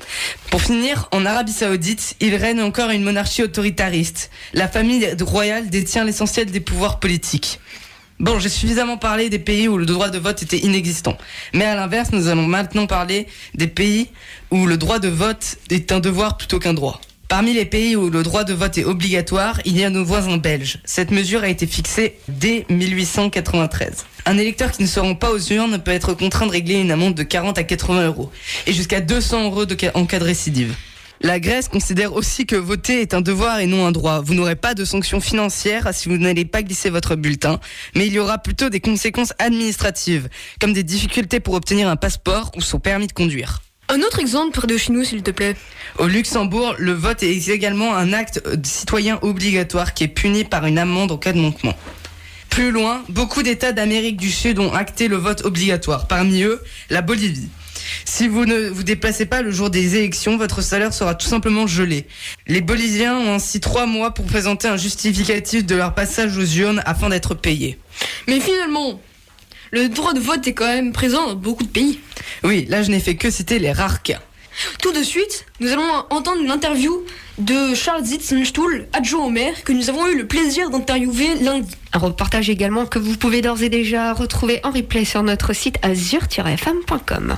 Pour 0.50 0.62
finir, 0.62 1.08
en 1.12 1.26
Arabie 1.26 1.52
Saoudite, 1.52 2.16
il 2.20 2.34
règne 2.36 2.62
encore 2.62 2.90
une 2.90 3.02
monarchie 3.02 3.42
autoritariste. 3.42 4.30
La 4.52 4.68
famille 4.68 5.08
royale 5.20 5.70
détient 5.70 6.04
l'essentiel 6.04 6.50
des 6.50 6.60
pouvoirs 6.60 7.00
politiques. 7.00 7.58
Bon, 8.20 8.38
j'ai 8.38 8.48
suffisamment 8.48 8.96
parlé 8.96 9.28
des 9.28 9.40
pays 9.40 9.66
où 9.66 9.76
le 9.76 9.86
droit 9.86 10.08
de 10.08 10.18
vote 10.18 10.40
était 10.42 10.58
inexistant. 10.58 11.18
Mais 11.52 11.64
à 11.64 11.74
l'inverse, 11.74 12.10
nous 12.12 12.28
allons 12.28 12.46
maintenant 12.46 12.86
parler 12.86 13.26
des 13.54 13.66
pays 13.66 14.08
où 14.52 14.66
le 14.66 14.76
droit 14.76 15.00
de 15.00 15.08
vote 15.08 15.56
est 15.70 15.90
un 15.90 15.98
devoir 15.98 16.36
plutôt 16.36 16.60
qu'un 16.60 16.74
droit. 16.74 17.00
Parmi 17.26 17.54
les 17.54 17.64
pays 17.64 17.96
où 17.96 18.10
le 18.10 18.22
droit 18.22 18.44
de 18.44 18.54
vote 18.54 18.78
est 18.78 18.84
obligatoire, 18.84 19.60
il 19.64 19.76
y 19.76 19.82
a 19.82 19.90
nos 19.90 20.04
voisins 20.04 20.36
belges. 20.36 20.78
Cette 20.84 21.10
mesure 21.10 21.42
a 21.42 21.48
été 21.48 21.66
fixée 21.66 22.16
dès 22.28 22.64
1893. 22.68 24.06
Un 24.26 24.38
électeur 24.38 24.70
qui 24.70 24.82
ne 24.82 24.86
se 24.88 25.00
rend 25.00 25.16
pas 25.16 25.32
aux 25.32 25.40
urnes 25.40 25.78
peut 25.80 25.90
être 25.90 26.14
contraint 26.14 26.46
de 26.46 26.52
régler 26.52 26.76
une 26.76 26.92
amende 26.92 27.14
de 27.14 27.24
40 27.24 27.58
à 27.58 27.64
80 27.64 28.06
euros 28.06 28.30
et 28.68 28.72
jusqu'à 28.72 29.00
200 29.00 29.44
euros 29.46 29.64
en 29.94 30.06
cas 30.06 30.20
de 30.20 30.24
récidive. 30.24 30.74
La 31.24 31.40
Grèce 31.40 31.68
considère 31.68 32.12
aussi 32.12 32.44
que 32.44 32.54
voter 32.54 33.00
est 33.00 33.14
un 33.14 33.22
devoir 33.22 33.58
et 33.60 33.66
non 33.66 33.86
un 33.86 33.92
droit. 33.92 34.20
Vous 34.20 34.34
n'aurez 34.34 34.56
pas 34.56 34.74
de 34.74 34.84
sanctions 34.84 35.20
financières 35.20 35.88
si 35.94 36.10
vous 36.10 36.18
n'allez 36.18 36.44
pas 36.44 36.62
glisser 36.62 36.90
votre 36.90 37.16
bulletin, 37.16 37.60
mais 37.94 38.06
il 38.06 38.12
y 38.12 38.18
aura 38.18 38.36
plutôt 38.36 38.68
des 38.68 38.80
conséquences 38.80 39.32
administratives, 39.38 40.28
comme 40.60 40.74
des 40.74 40.82
difficultés 40.82 41.40
pour 41.40 41.54
obtenir 41.54 41.88
un 41.88 41.96
passeport 41.96 42.52
ou 42.56 42.60
son 42.60 42.78
permis 42.78 43.06
de 43.06 43.14
conduire. 43.14 43.62
Un 43.88 44.00
autre 44.00 44.18
exemple 44.18 44.54
près 44.54 44.66
de 44.66 44.76
chez 44.76 44.92
nous, 44.92 45.02
s'il 45.02 45.22
te 45.22 45.30
plaît. 45.30 45.56
Au 45.96 46.08
Luxembourg, 46.08 46.74
le 46.76 46.92
vote 46.92 47.22
est 47.22 47.48
également 47.48 47.96
un 47.96 48.12
acte 48.12 48.42
citoyen 48.62 49.18
obligatoire 49.22 49.94
qui 49.94 50.04
est 50.04 50.08
puni 50.08 50.44
par 50.44 50.66
une 50.66 50.76
amende 50.76 51.10
en 51.10 51.16
cas 51.16 51.32
de 51.32 51.40
manquement. 51.40 51.74
Plus 52.50 52.70
loin, 52.70 53.02
beaucoup 53.08 53.42
d'États 53.42 53.72
d'Amérique 53.72 54.18
du 54.18 54.30
Sud 54.30 54.58
ont 54.58 54.74
acté 54.74 55.08
le 55.08 55.16
vote 55.16 55.42
obligatoire, 55.46 56.06
parmi 56.06 56.42
eux 56.42 56.62
la 56.90 57.00
Bolivie. 57.00 57.48
Si 58.04 58.28
vous 58.28 58.44
ne 58.44 58.68
vous 58.68 58.82
déplacez 58.82 59.26
pas 59.26 59.42
le 59.42 59.50
jour 59.50 59.70
des 59.70 59.96
élections, 59.96 60.36
votre 60.36 60.62
salaire 60.62 60.92
sera 60.92 61.14
tout 61.14 61.26
simplement 61.26 61.66
gelé. 61.66 62.06
Les 62.46 62.60
Boliviens 62.60 63.16
ont 63.18 63.34
ainsi 63.34 63.60
trois 63.60 63.86
mois 63.86 64.12
pour 64.12 64.24
présenter 64.26 64.68
un 64.68 64.76
justificatif 64.76 65.64
de 65.64 65.74
leur 65.74 65.94
passage 65.94 66.36
aux 66.36 66.44
urnes 66.44 66.82
afin 66.86 67.08
d'être 67.08 67.34
payés. 67.34 67.78
Mais 68.28 68.40
finalement, 68.40 69.00
le 69.70 69.88
droit 69.88 70.12
de 70.12 70.20
vote 70.20 70.46
est 70.46 70.54
quand 70.54 70.66
même 70.66 70.92
présent 70.92 71.26
dans 71.26 71.34
beaucoup 71.34 71.64
de 71.64 71.68
pays. 71.68 72.00
Oui, 72.42 72.66
là 72.68 72.82
je 72.82 72.90
n'ai 72.90 73.00
fait 73.00 73.16
que 73.16 73.30
citer 73.30 73.58
les 73.58 73.72
rares 73.72 74.02
cas. 74.02 74.20
Tout 74.82 74.92
de 74.92 75.02
suite, 75.02 75.46
nous 75.60 75.72
allons 75.72 75.88
entendre 76.10 76.42
l'interview 76.44 77.04
de 77.38 77.74
Charles 77.74 78.04
Zitzenstuhl, 78.04 78.88
adjoint 78.92 79.24
au 79.24 79.30
maire, 79.30 79.64
que 79.64 79.72
nous 79.72 79.90
avons 79.90 80.06
eu 80.06 80.16
le 80.16 80.26
plaisir 80.26 80.70
d'interviewer 80.70 81.34
lundi. 81.40 81.74
Un 81.92 81.98
reportage 81.98 82.50
également 82.50 82.86
que 82.86 82.98
vous 82.98 83.16
pouvez 83.16 83.42
d'ores 83.42 83.62
et 83.62 83.68
déjà 83.68 84.12
retrouver 84.12 84.60
en 84.64 84.70
replay 84.70 85.04
sur 85.04 85.22
notre 85.22 85.52
site 85.52 85.78
azur-fm.com. 85.82 87.36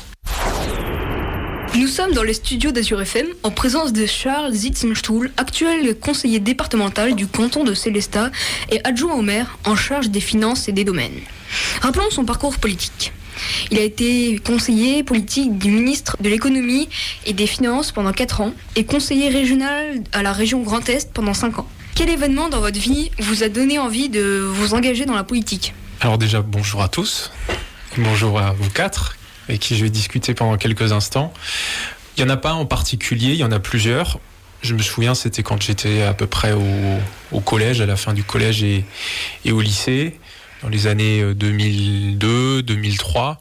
Nous 1.74 1.88
sommes 1.88 2.12
dans 2.12 2.22
les 2.22 2.32
studios 2.32 2.72
d'Azur 2.72 3.02
FM 3.02 3.26
en 3.42 3.50
présence 3.50 3.92
de 3.92 4.06
Charles 4.06 4.54
Zitzenstuhl, 4.54 5.30
actuel 5.36 5.98
conseiller 5.98 6.40
départemental 6.40 7.14
du 7.14 7.26
canton 7.26 7.64
de 7.64 7.74
Célestat 7.74 8.30
et 8.70 8.80
adjoint 8.84 9.14
au 9.14 9.20
maire 9.20 9.58
en 9.66 9.76
charge 9.76 10.08
des 10.08 10.20
finances 10.20 10.68
et 10.68 10.72
des 10.72 10.84
domaines. 10.84 11.20
Rappelons 11.82 12.10
son 12.10 12.24
parcours 12.24 12.56
politique. 12.56 13.12
Il 13.70 13.78
a 13.78 13.82
été 13.82 14.38
conseiller 14.44 15.02
politique 15.02 15.58
du 15.58 15.70
ministre 15.70 16.16
de 16.20 16.28
l'économie 16.28 16.88
et 17.24 17.32
des 17.32 17.46
finances 17.46 17.92
pendant 17.92 18.12
4 18.12 18.40
ans 18.40 18.52
et 18.76 18.84
conseiller 18.84 19.28
régional 19.28 20.02
à 20.12 20.22
la 20.22 20.32
région 20.32 20.62
Grand 20.62 20.88
Est 20.88 21.12
pendant 21.12 21.34
5 21.34 21.58
ans. 21.58 21.68
Quel 21.94 22.10
événement 22.10 22.48
dans 22.48 22.60
votre 22.60 22.78
vie 22.78 23.10
vous 23.18 23.42
a 23.42 23.48
donné 23.48 23.78
envie 23.78 24.08
de 24.08 24.46
vous 24.52 24.74
engager 24.74 25.06
dans 25.06 25.14
la 25.14 25.24
politique? 25.24 25.72
Alors 26.00 26.18
déjà, 26.18 26.42
bonjour 26.42 26.82
à 26.82 26.88
tous. 26.88 27.32
Bonjour 27.96 28.38
à 28.38 28.52
vous 28.52 28.68
quatre, 28.68 29.16
avec 29.48 29.60
qui 29.60 29.76
je 29.76 29.84
vais 29.84 29.90
discuter 29.90 30.34
pendant 30.34 30.58
quelques 30.58 30.92
instants. 30.92 31.32
Il 32.16 32.24
n'y 32.24 32.30
en 32.30 32.34
a 32.34 32.36
pas 32.36 32.52
en 32.52 32.66
particulier, 32.66 33.32
il 33.32 33.38
y 33.38 33.44
en 33.44 33.52
a 33.52 33.60
plusieurs. 33.60 34.18
je 34.62 34.74
me 34.74 34.82
souviens, 34.82 35.14
c'était 35.14 35.42
quand 35.42 35.62
j'étais 35.62 36.02
à 36.02 36.12
peu 36.12 36.26
près 36.26 36.52
au, 36.52 37.40
collège, 37.40 37.80
à 37.80 37.86
la 37.86 37.96
fin 37.96 38.12
du 38.12 38.24
collège 38.24 38.62
et 38.62 38.84
au 39.50 39.60
lycée, 39.60 40.18
dans 40.62 40.68
les 40.68 40.86
années 40.86 41.22
2002, 41.34 42.62
2003. 42.62 43.40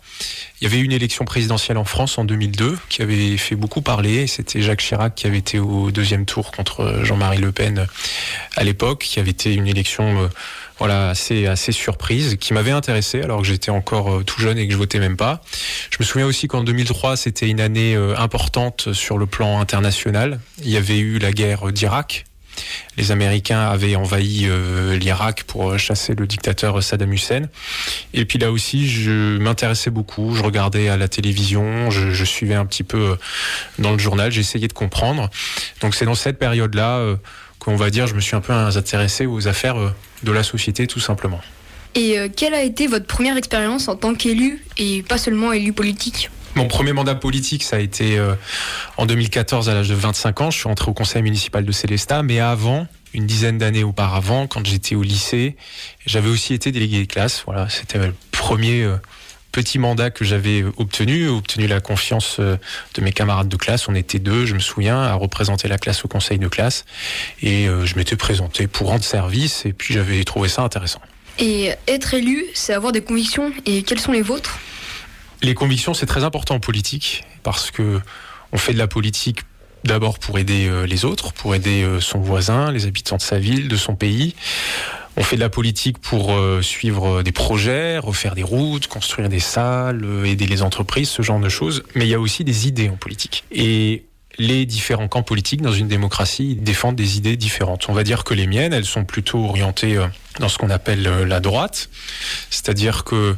Il 0.61 0.63
y 0.63 0.67
avait 0.67 0.79
une 0.79 0.91
élection 0.91 1.25
présidentielle 1.25 1.77
en 1.77 1.83
France 1.83 2.17
en 2.17 2.23
2002 2.23 2.77
qui 2.89 3.01
avait 3.01 3.35
fait 3.37 3.55
beaucoup 3.55 3.81
parler. 3.81 4.25
C'était 4.25 4.61
Jacques 4.61 4.81
Chirac 4.81 5.13
qui 5.13 5.27
avait 5.27 5.37
été 5.37 5.59
au 5.59 5.91
deuxième 5.91 6.25
tour 6.25 6.51
contre 6.51 7.01
Jean-Marie 7.03 7.39
Le 7.39 7.51
Pen 7.51 7.87
à 8.55 8.63
l'époque, 8.63 9.03
qui 9.03 9.19
avait 9.19 9.31
été 9.31 9.53
une 9.53 9.67
élection 9.67 10.23
euh, 10.23 10.27
voilà 10.79 11.09
assez 11.09 11.47
assez 11.47 11.71
surprise, 11.71 12.37
qui 12.39 12.53
m'avait 12.53 12.71
intéressé 12.71 13.21
alors 13.21 13.41
que 13.41 13.47
j'étais 13.47 13.71
encore 13.71 14.11
euh, 14.11 14.23
tout 14.23 14.41
jeune 14.41 14.57
et 14.57 14.65
que 14.65 14.73
je 14.73 14.77
votais 14.77 14.99
même 14.99 15.17
pas. 15.17 15.41
Je 15.89 15.97
me 15.99 16.05
souviens 16.05 16.25
aussi 16.25 16.47
qu'en 16.47 16.63
2003 16.63 17.17
c'était 17.17 17.49
une 17.49 17.61
année 17.61 17.95
euh, 17.95 18.17
importante 18.17 18.93
sur 18.93 19.17
le 19.17 19.25
plan 19.25 19.59
international. 19.59 20.39
Il 20.63 20.69
y 20.69 20.77
avait 20.77 20.99
eu 20.99 21.19
la 21.19 21.31
guerre 21.31 21.71
d'Irak 21.71 22.25
les 22.97 23.11
Américains 23.11 23.61
avaient 23.61 23.95
envahi 23.95 24.47
euh, 24.47 24.97
l'Irak 24.97 25.43
pour 25.43 25.71
euh, 25.71 25.77
chasser 25.77 26.15
le 26.15 26.27
dictateur 26.27 26.81
Saddam 26.81 27.11
Hussein. 27.13 27.43
Et 28.13 28.25
puis 28.25 28.39
là 28.39 28.51
aussi, 28.51 28.89
je 28.89 29.37
m'intéressais 29.37 29.89
beaucoup. 29.89 30.35
Je 30.35 30.43
regardais 30.43 30.89
à 30.89 30.97
la 30.97 31.07
télévision, 31.07 31.91
je, 31.91 32.25
suivais 32.25 32.55
un 32.55 32.65
petit 32.65 32.83
peu 32.83 33.11
euh, 33.11 33.15
dans 33.79 33.91
le 33.91 33.99
journal, 33.99 34.31
j'essayais 34.31 34.67
de 34.67 34.73
comprendre. 34.73 35.29
Donc 35.81 35.95
c'est 35.95 36.05
dans 36.05 36.15
cette 36.15 36.39
période-là 36.39 36.97
euh, 36.97 37.15
qu'on 37.59 37.75
va 37.75 37.89
dire, 37.89 38.07
je 38.07 38.13
me 38.13 38.21
suis 38.21 38.35
un 38.35 38.41
peu 38.41 38.53
intéressé 38.53 39.25
aux 39.25 39.47
affaires 39.47 39.77
euh, 39.77 39.89
de 40.23 40.31
la 40.31 40.43
société, 40.43 40.87
tout 40.87 40.99
simplement. 40.99 41.41
Et 41.95 42.19
euh, 42.19 42.27
quelle 42.33 42.53
a 42.53 42.61
été 42.61 42.87
votre 42.87 43.07
première 43.07 43.37
expérience 43.37 43.87
en 43.87 43.95
tant 43.95 44.13
qu'élu 44.13 44.63
et 44.77 45.01
pas 45.03 45.17
seulement 45.17 45.53
élu 45.53 45.73
politique? 45.73 46.29
Mon 46.55 46.67
premier 46.69 46.93
mandat 46.93 47.15
politique, 47.15 47.63
ça 47.63 47.75
a 47.75 47.79
été 47.79 48.17
euh, 48.17 48.33
en 48.95 49.05
2014 49.05 49.67
à 49.67 49.73
l'âge 49.73 49.89
de 49.89 49.93
25 49.93 50.39
ans. 50.39 50.51
Je 50.51 50.59
suis 50.59 50.69
entré 50.69 50.89
au 50.89 50.93
conseil 50.93 51.21
municipal 51.21 51.65
de 51.65 51.71
Célestat, 51.73 52.23
mais 52.23 52.39
avant, 52.39 52.87
une 53.13 53.25
dizaine 53.25 53.57
d'années 53.57 53.83
auparavant, 53.83 54.47
quand 54.47 54.65
j'étais 54.65 54.95
au 54.95 55.03
lycée, 55.03 55.57
j'avais 56.05 56.29
aussi 56.29 56.53
été 56.53 56.71
délégué 56.71 57.01
de 57.01 57.11
classe. 57.11 57.43
Voilà, 57.45 57.67
c'était 57.67 57.97
le 57.97 58.15
premier 58.31 58.83
euh, 58.83 58.95
petit 59.51 59.79
mandat 59.79 60.11
que 60.11 60.23
j'avais 60.23 60.63
obtenu, 60.77 61.27
obtenu 61.27 61.67
la 61.67 61.81
confiance 61.81 62.37
euh, 62.39 62.55
de 62.93 63.01
mes 63.01 63.11
camarades 63.11 63.49
de 63.49 63.57
classe. 63.57 63.89
On 63.89 63.95
était 63.95 64.19
deux, 64.19 64.45
je 64.45 64.53
me 64.53 64.59
souviens, 64.59 65.01
à 65.01 65.13
représenter 65.15 65.67
la 65.67 65.77
classe 65.77 66.05
au 66.05 66.07
conseil 66.07 66.39
de 66.39 66.47
classe, 66.47 66.85
et 67.41 67.67
je 67.67 67.95
m'étais 67.95 68.15
présenté 68.15 68.67
pour 68.67 68.87
rendre 68.87 69.03
service, 69.03 69.65
et 69.65 69.73
puis 69.73 69.93
j'avais 69.93 70.23
trouvé 70.23 70.47
ça 70.47 70.61
intéressant. 70.61 71.01
Et 71.37 71.71
être 71.87 72.13
élu, 72.13 72.45
c'est 72.53 72.73
avoir 72.73 72.93
des 72.93 73.01
convictions. 73.01 73.51
Et 73.65 73.83
quelles 73.83 73.99
sont 73.99 74.13
les 74.13 74.21
vôtres? 74.21 74.57
Les 75.41 75.53
convictions, 75.53 75.93
c'est 75.93 76.05
très 76.05 76.23
important 76.23 76.55
en 76.55 76.59
politique 76.59 77.23
parce 77.43 77.71
que 77.71 77.99
on 78.51 78.57
fait 78.57 78.73
de 78.73 78.77
la 78.77 78.87
politique 78.87 79.41
d'abord 79.83 80.17
pour 80.17 80.39
aider 80.39 80.67
euh, 80.67 80.85
les 80.87 81.05
autres, 81.05 81.33
pour 81.33 81.53
aider 81.53 81.83
euh, 81.83 81.99
son 82.01 82.19
voisin, 82.19 82.71
les 82.71 82.85
habitants 82.87 83.17
de 83.17 83.21
sa 83.21 83.37
ville, 83.37 83.67
de 83.67 83.75
son 83.75 83.95
pays. 83.95 84.35
On 85.17 85.23
fait 85.23 85.35
de 85.35 85.41
la 85.41 85.49
politique 85.49 85.99
pour 85.99 86.33
euh, 86.33 86.61
suivre 86.61 87.21
des 87.21 87.31
projets, 87.31 87.97
refaire 87.99 88.35
des 88.35 88.43
routes, 88.43 88.87
construire 88.87 89.29
des 89.29 89.39
salles, 89.39 90.03
aider 90.25 90.47
les 90.47 90.61
entreprises, 90.61 91.09
ce 91.09 91.21
genre 91.21 91.39
de 91.39 91.49
choses. 91.49 91.83
Mais 91.93 92.05
il 92.05 92.09
y 92.09 92.15
a 92.15 92.19
aussi 92.19 92.43
des 92.43 92.67
idées 92.67 92.89
en 92.89 92.97
politique. 92.97 93.43
Et 93.51 94.05
les 94.37 94.65
différents 94.65 95.07
camps 95.07 95.23
politiques 95.23 95.61
dans 95.61 95.71
une 95.71 95.87
démocratie 95.87 96.55
défendent 96.55 96.97
des 96.97 97.17
idées 97.17 97.37
différentes. 97.37 97.87
On 97.87 97.93
va 97.93 98.03
dire 98.03 98.23
que 98.25 98.33
les 98.33 98.47
miennes, 98.47 98.73
elles 98.73 98.85
sont 98.85 99.05
plutôt 99.05 99.45
orientées 99.45 99.97
dans 100.39 100.49
ce 100.49 100.57
qu'on 100.57 100.69
appelle 100.69 101.03
la 101.03 101.39
droite, 101.39 101.89
c'est-à-dire 102.49 103.05
que 103.05 103.37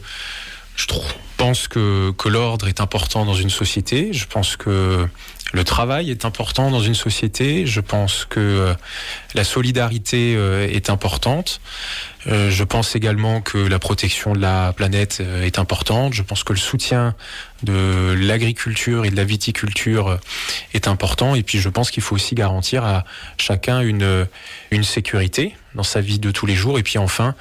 je 0.76 0.88
trouve- 0.88 1.14
pense 1.48 1.70
que, 1.70 2.12
que 2.18 2.28
l'ordre 2.28 2.68
est 2.68 2.82
important 2.82 3.24
dans 3.24 3.34
une 3.34 3.50
société, 3.50 4.12
je 4.12 4.26
pense 4.26 4.58
que 4.58 5.08
le 5.54 5.64
travail 5.64 6.12
est 6.12 6.26
important 6.26 6.70
dans 6.72 6.82
une 6.82 6.94
société, 6.94 7.66
je 7.66 7.80
pense 7.80 8.26
que 8.26 8.42
euh, 8.42 8.74
la 9.34 9.46
solidarité 9.46 10.36
euh, 10.36 10.68
est 10.68 10.90
importante, 10.90 11.62
Euh, 12.28 12.50
je 12.50 12.63
pense 12.63 12.96
également 12.96 13.40
que 13.40 13.58
la 13.58 13.80
protection 13.80 14.34
de 14.34 14.40
la 14.40 14.74
planète 14.74 15.20
euh, 15.22 15.44
est 15.44 15.60
importante, 15.60 16.13
je 16.13 16.24
pense 16.24 16.44
que 16.44 16.52
le 16.52 16.60
soutien 16.60 17.16
de 17.63 18.16
l'agriculture 18.20 19.06
et 19.06 19.10
de 19.10 19.16
la 19.16 19.24
viticulture 19.24 20.08
euh, 20.10 20.18
est 20.74 20.90
important, 20.90 21.36
et 21.36 21.44
puis 21.44 21.60
je 21.60 21.70
pense 21.70 21.90
qu'il 21.90 22.04
faut 22.04 22.16
aussi 22.16 22.36
garantir 22.36 22.84
à 22.84 23.06
chacun 23.38 23.80
une, 23.80 24.28
une 24.72 24.84
sécurité 24.84 25.56
dans 25.74 25.84
sa 25.84 26.02
vie 26.02 26.20
de 26.20 26.32
tous 26.32 26.46
les 26.46 26.56
jours, 26.56 26.78
et 26.78 26.84
puis 26.84 26.98
enfin, 26.98 27.34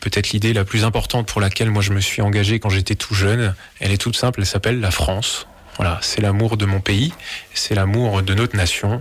peut-être 0.00 0.30
l'idée 0.30 0.52
la 0.52 0.64
plus 0.64 0.84
importante 0.84 1.26
pour 1.26 1.40
laquelle 1.40 1.70
moi 1.70 1.82
je 1.82 1.92
me 1.92 2.00
suis 2.00 2.20
engagé 2.20 2.58
quand 2.58 2.68
j'étais 2.68 2.96
tout 2.96 3.14
jeune, 3.14 3.54
elle 3.80 3.92
est 3.92 3.98
toute 3.98 4.16
simple, 4.16 4.40
elle 4.40 4.46
s'appelle 4.46 4.80
la 4.80 4.90
France. 4.90 5.46
Voilà, 5.76 5.98
c'est 6.02 6.20
l'amour 6.20 6.56
de 6.56 6.66
mon 6.66 6.80
pays, 6.80 7.14
c'est 7.54 7.74
l'amour 7.74 8.22
de 8.22 8.34
notre 8.34 8.56
nation, 8.56 9.00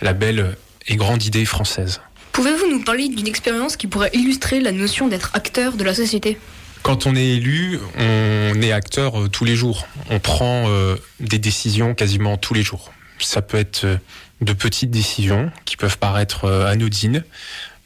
la 0.00 0.12
belle 0.12 0.56
et 0.86 0.96
grande 0.96 1.24
idée 1.24 1.44
française. 1.44 2.00
Pouvez-vous 2.36 2.68
nous 2.68 2.84
parler 2.84 3.08
d'une 3.08 3.26
expérience 3.26 3.78
qui 3.78 3.86
pourrait 3.86 4.10
illustrer 4.12 4.60
la 4.60 4.70
notion 4.70 5.08
d'être 5.08 5.30
acteur 5.32 5.72
de 5.72 5.82
la 5.82 5.94
société? 5.94 6.36
Quand 6.82 7.06
on 7.06 7.16
est 7.16 7.28
élu, 7.28 7.78
on 7.98 8.60
est 8.60 8.72
acteur 8.72 9.22
euh, 9.22 9.28
tous 9.30 9.46
les 9.46 9.56
jours. 9.56 9.88
On 10.10 10.18
prend 10.18 10.68
euh, 10.68 10.96
des 11.18 11.38
décisions 11.38 11.94
quasiment 11.94 12.36
tous 12.36 12.52
les 12.52 12.62
jours. 12.62 12.92
Ça 13.18 13.40
peut 13.40 13.56
être 13.56 13.84
euh, 13.84 13.96
de 14.42 14.52
petites 14.52 14.90
décisions 14.90 15.50
qui 15.64 15.78
peuvent 15.78 15.96
paraître 15.96 16.46
anodines. 16.46 17.24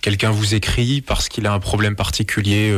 Quelqu'un 0.01 0.31
vous 0.31 0.53
écrit 0.57 1.01
parce 1.01 1.29
qu'il 1.29 1.47
a 1.47 1.53
un 1.53 1.61
problème 1.61 1.95
particulier, 1.95 2.77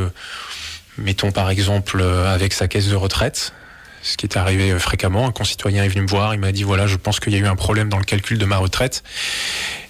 mettons 0.98 1.32
par 1.32 1.48
exemple 1.48 2.02
avec 2.02 2.52
sa 2.52 2.68
caisse 2.68 2.88
de 2.88 2.96
retraite. 2.96 3.54
Ce 4.02 4.18
qui 4.18 4.26
est 4.26 4.36
arrivé 4.36 4.78
fréquemment, 4.78 5.26
un 5.26 5.32
concitoyen 5.32 5.84
est 5.84 5.88
venu 5.88 6.02
me 6.02 6.08
voir, 6.08 6.34
il 6.34 6.40
m'a 6.40 6.52
dit 6.52 6.64
voilà, 6.64 6.86
je 6.86 6.96
pense 6.96 7.18
qu'il 7.18 7.32
y 7.32 7.36
a 7.36 7.38
eu 7.38 7.46
un 7.46 7.56
problème 7.56 7.88
dans 7.88 7.98
le 7.98 8.04
calcul 8.04 8.36
de 8.36 8.44
ma 8.44 8.58
retraite. 8.58 9.02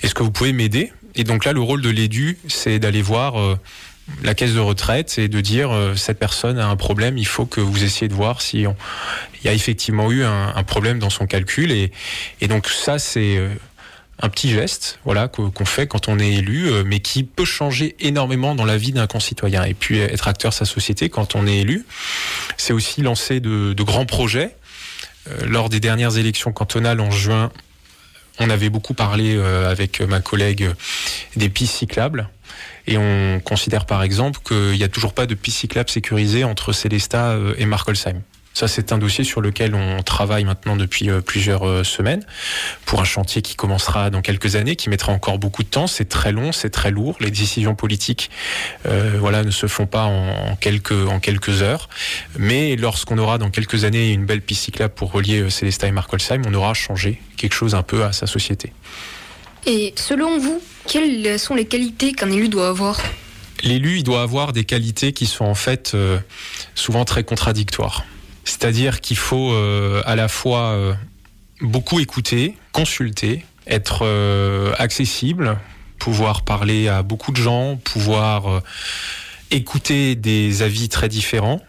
Est-ce 0.03 0.14
que 0.14 0.23
vous 0.23 0.31
pouvez 0.31 0.53
m'aider? 0.53 0.92
Et 1.14 1.25
donc 1.25 1.44
là, 1.44 1.53
le 1.53 1.61
rôle 1.61 1.83
de 1.83 1.90
l'édu, 1.90 2.38
c'est 2.48 2.79
d'aller 2.79 3.03
voir 3.03 3.38
euh, 3.38 3.59
la 4.22 4.35
caisse 4.35 4.55
de 4.55 4.61
retraite 4.61 5.18
et 5.18 5.29
de 5.29 5.40
dire 5.40 5.70
euh, 5.70 5.94
cette 5.94 6.18
personne 6.18 6.59
a 6.59 6.68
un 6.68 6.77
problème, 6.77 7.18
il 7.18 7.27
faut 7.27 7.46
que 7.46 7.61
vous 7.61 7.85
essayez 7.85 8.09
de 8.09 8.14
voir 8.14 8.40
si 8.40 8.61
il 8.62 9.44
y 9.44 9.48
a 9.48 9.53
effectivement 9.53 10.11
eu 10.11 10.25
un, 10.25 10.62
problème 10.64 10.98
dans 10.98 11.11
son 11.11 11.27
calcul. 11.27 11.70
Et, 11.70 11.90
donc 12.48 12.68
ça, 12.68 12.98
c'est 12.98 13.37
euh, 13.37 13.48
un 14.20 14.29
petit 14.29 14.51
geste 14.51 15.01
voilà, 15.05 15.29
qu'o- 15.29 15.51
qu'on 15.51 15.64
fait 15.64 15.87
quand 15.87 16.09
on 16.09 16.18
est 16.18 16.33
élu, 16.33 16.70
mais 16.87 17.01
qui 17.01 17.25
peut 17.25 17.44
changer 17.44 17.96
énormément 18.01 18.55
dans 18.55 18.64
la 18.64 18.79
vie 18.79 18.92
d'un 18.92 19.07
concitoyen. 19.07 19.64
Et 19.64 19.75
puis 19.75 19.98
être 19.98 20.29
acteur 20.29 20.51
de 20.51 20.57
sa 20.57 20.64
société 20.64 21.09
quand 21.09 21.35
on 21.35 21.46
est 21.46 21.59
élu, 21.59 21.85
c'est 22.57 22.72
aussi 22.72 23.03
lancer 23.03 23.40
de, 23.40 23.72
de 23.72 23.83
grands 23.83 24.07
projets. 24.07 24.57
Lors 25.44 25.68
des 25.68 25.79
dernières 25.79 26.16
élections 26.18 26.51
cantonales 26.53 27.01
en 27.01 27.12
juin, 27.12 27.53
on 28.38 28.51
avait 28.51 28.71
beaucoup 28.71 28.95
parlé 28.95 29.37
euh, 29.37 29.71
avec 29.71 30.01
ma 30.01 30.21
collègue 30.21 30.71
des 31.37 31.49
pistes 31.49 31.77
cyclables. 31.77 32.29
Et 32.87 32.99
on 32.99 33.40
considère 33.40 33.87
par 33.87 34.03
exemple 34.03 34.40
qu'il 34.45 34.77
n'y 34.77 34.83
a 34.83 34.88
toujours 34.88 35.14
pas 35.14 35.27
de 35.27 35.35
piste 35.35 35.59
cyclable 35.59 35.90
sécurisée 35.90 36.45
entre 36.45 36.73
Célestat 36.73 37.31
euh, 37.31 37.55
et 37.59 37.66
Markolsheim. 37.66 38.23
Ça, 38.55 38.69
c'est 38.69 38.93
un 38.93 38.99
dossier 38.99 39.25
sur 39.25 39.41
lequel 39.41 39.75
on 39.75 40.03
travaille 40.03 40.45
maintenant 40.45 40.77
depuis 40.77 41.11
euh, 41.11 41.21
plusieurs 41.21 41.67
euh, 41.67 41.85
semaines 41.85 42.25
pour 42.85 43.01
un 43.01 43.05
chantier 43.05 43.41
qui 43.41 43.55
commencera 43.55 44.11
dans 44.11 44.21
quelques 44.21 44.57
années, 44.57 44.77
qui 44.77 44.91
mettra 44.91 45.12
encore 45.12 45.38
beaucoup 45.38 45.62
de 45.62 45.69
temps. 45.69 45.87
C'est 45.87 46.09
très 46.09 46.33
long, 46.33 46.53
c'est 46.53 46.71
très 46.71 46.91
lourd. 46.91 47.17
Les 47.21 47.31
décisions 47.31 47.75
politiques, 47.75 48.31
euh, 48.87 49.17
voilà, 49.19 49.43
ne 49.43 49.51
se 49.51 49.67
font 49.67 49.87
pas 49.87 50.05
en, 50.05 50.57
quelques 50.57 51.09
en 51.09 51.19
quelques 51.19 51.62
heures. 51.62 51.88
Mais 52.38 52.77
lorsqu'on 52.77 53.19
aura 53.19 53.38
dans 53.38 53.51
quelques 53.51 53.85
années 53.85 54.12
une 54.12 54.27
belle 54.27 54.43
piste 54.43 54.65
cyclable 54.65 54.95
pour 54.95 55.12
relier 55.12 55.49
Célestat 55.49 55.88
et 55.88 55.93
Markolsheim, 55.93 56.43
on 56.47 56.55
aura 56.55 56.75
changé 56.75 57.21
quelque 57.37 57.55
chose 57.55 57.75
un 57.75 57.83
peu 57.83 58.05
à 58.05 58.12
sa 58.12 58.27
société. 58.27 58.73
Et 59.67 59.95
selon 59.97 60.38
vous, 60.38 60.61
quelles 60.87 61.38
sont 61.38 61.55
les 61.55 61.67
qualités 61.67 62.12
qu'un 62.12 62.31
élu 62.31 62.49
doit 62.49 62.69
avoir? 62.69 63.01
L'élu, 63.62 63.99
il 63.99 64.03
doit 64.03 64.23
avoir 64.23 64.53
des 64.53 64.65
qualités 64.65 65.12
qui 65.12 65.27
sont 65.27 65.45
en 65.45 65.55
fait 65.55 65.93
euh, 65.95 66.19
souvent 66.75 67.05
très 67.05 67.23
contradictoires. 67.23 68.05
C'est-à-dire 68.44 69.00
qu'il 69.00 69.16
faut 69.16 69.52
euh, 69.52 70.02
à 70.05 70.16
la 70.16 70.28
fois 70.28 70.70
euh, 70.70 70.94
beaucoup 71.61 72.00
écouter, 72.00 72.57
consulter, 72.72 73.44
être 73.66 74.00
euh, 74.02 74.74
accessible, 74.78 75.59
pouvoir 75.98 76.42
parler 76.42 76.88
à 76.88 77.02
beaucoup 77.02 77.31
de 77.31 77.37
gens, 77.37 77.76
pouvoir 77.76 78.62
écouter 79.52 80.16
des 80.16 80.62
avis 80.62 80.88
très 80.88 81.09
différents. 81.09 81.61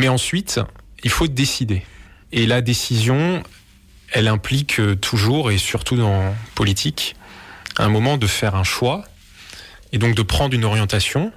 Mais 0.00 0.08
ensuite, 0.08 0.60
il 1.04 1.10
faut 1.10 1.28
décider. 1.28 1.82
Et 2.32 2.46
la 2.46 2.60
décision, 2.60 3.44
elle 4.10 4.26
implique 4.26 4.80
toujours, 5.00 5.52
et 5.52 5.58
surtout 5.58 5.96
dans 5.96 6.34
politique, 6.56 7.14
un 7.78 7.88
moment 7.88 8.16
de 8.16 8.26
faire 8.26 8.56
un 8.56 8.64
choix 8.64 9.04
et 9.92 9.98
donc 9.98 10.14
de 10.14 10.22
prendre 10.22 10.54
une 10.54 10.64
orientation. 10.64 11.32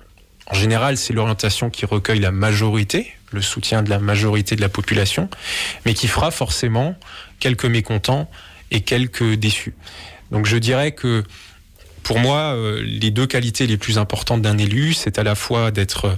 En 0.49 0.55
général, 0.55 0.97
c'est 0.97 1.13
l'orientation 1.13 1.69
qui 1.69 1.85
recueille 1.85 2.19
la 2.19 2.31
majorité, 2.31 3.13
le 3.31 3.41
soutien 3.41 3.83
de 3.83 3.89
la 3.89 3.99
majorité 3.99 4.55
de 4.55 4.62
la 4.62 4.69
population, 4.69 5.29
mais 5.85 5.93
qui 5.93 6.07
fera 6.07 6.31
forcément 6.31 6.95
quelques 7.39 7.65
mécontents 7.65 8.29
et 8.71 8.81
quelques 8.81 9.33
déçus. 9.33 9.75
Donc 10.31 10.45
je 10.45 10.57
dirais 10.57 10.91
que 10.91 11.23
pour 12.03 12.19
moi, 12.19 12.55
euh, 12.55 12.81
les 12.83 13.12
deux 13.12 13.27
qualités 13.27 13.67
les 13.67 13.77
plus 13.77 13.97
importantes 13.99 14.41
d'un 14.41 14.57
élu, 14.57 14.93
c'est 14.93 15.19
à 15.19 15.23
la 15.23 15.35
fois 15.35 15.69
d'être 15.69 16.17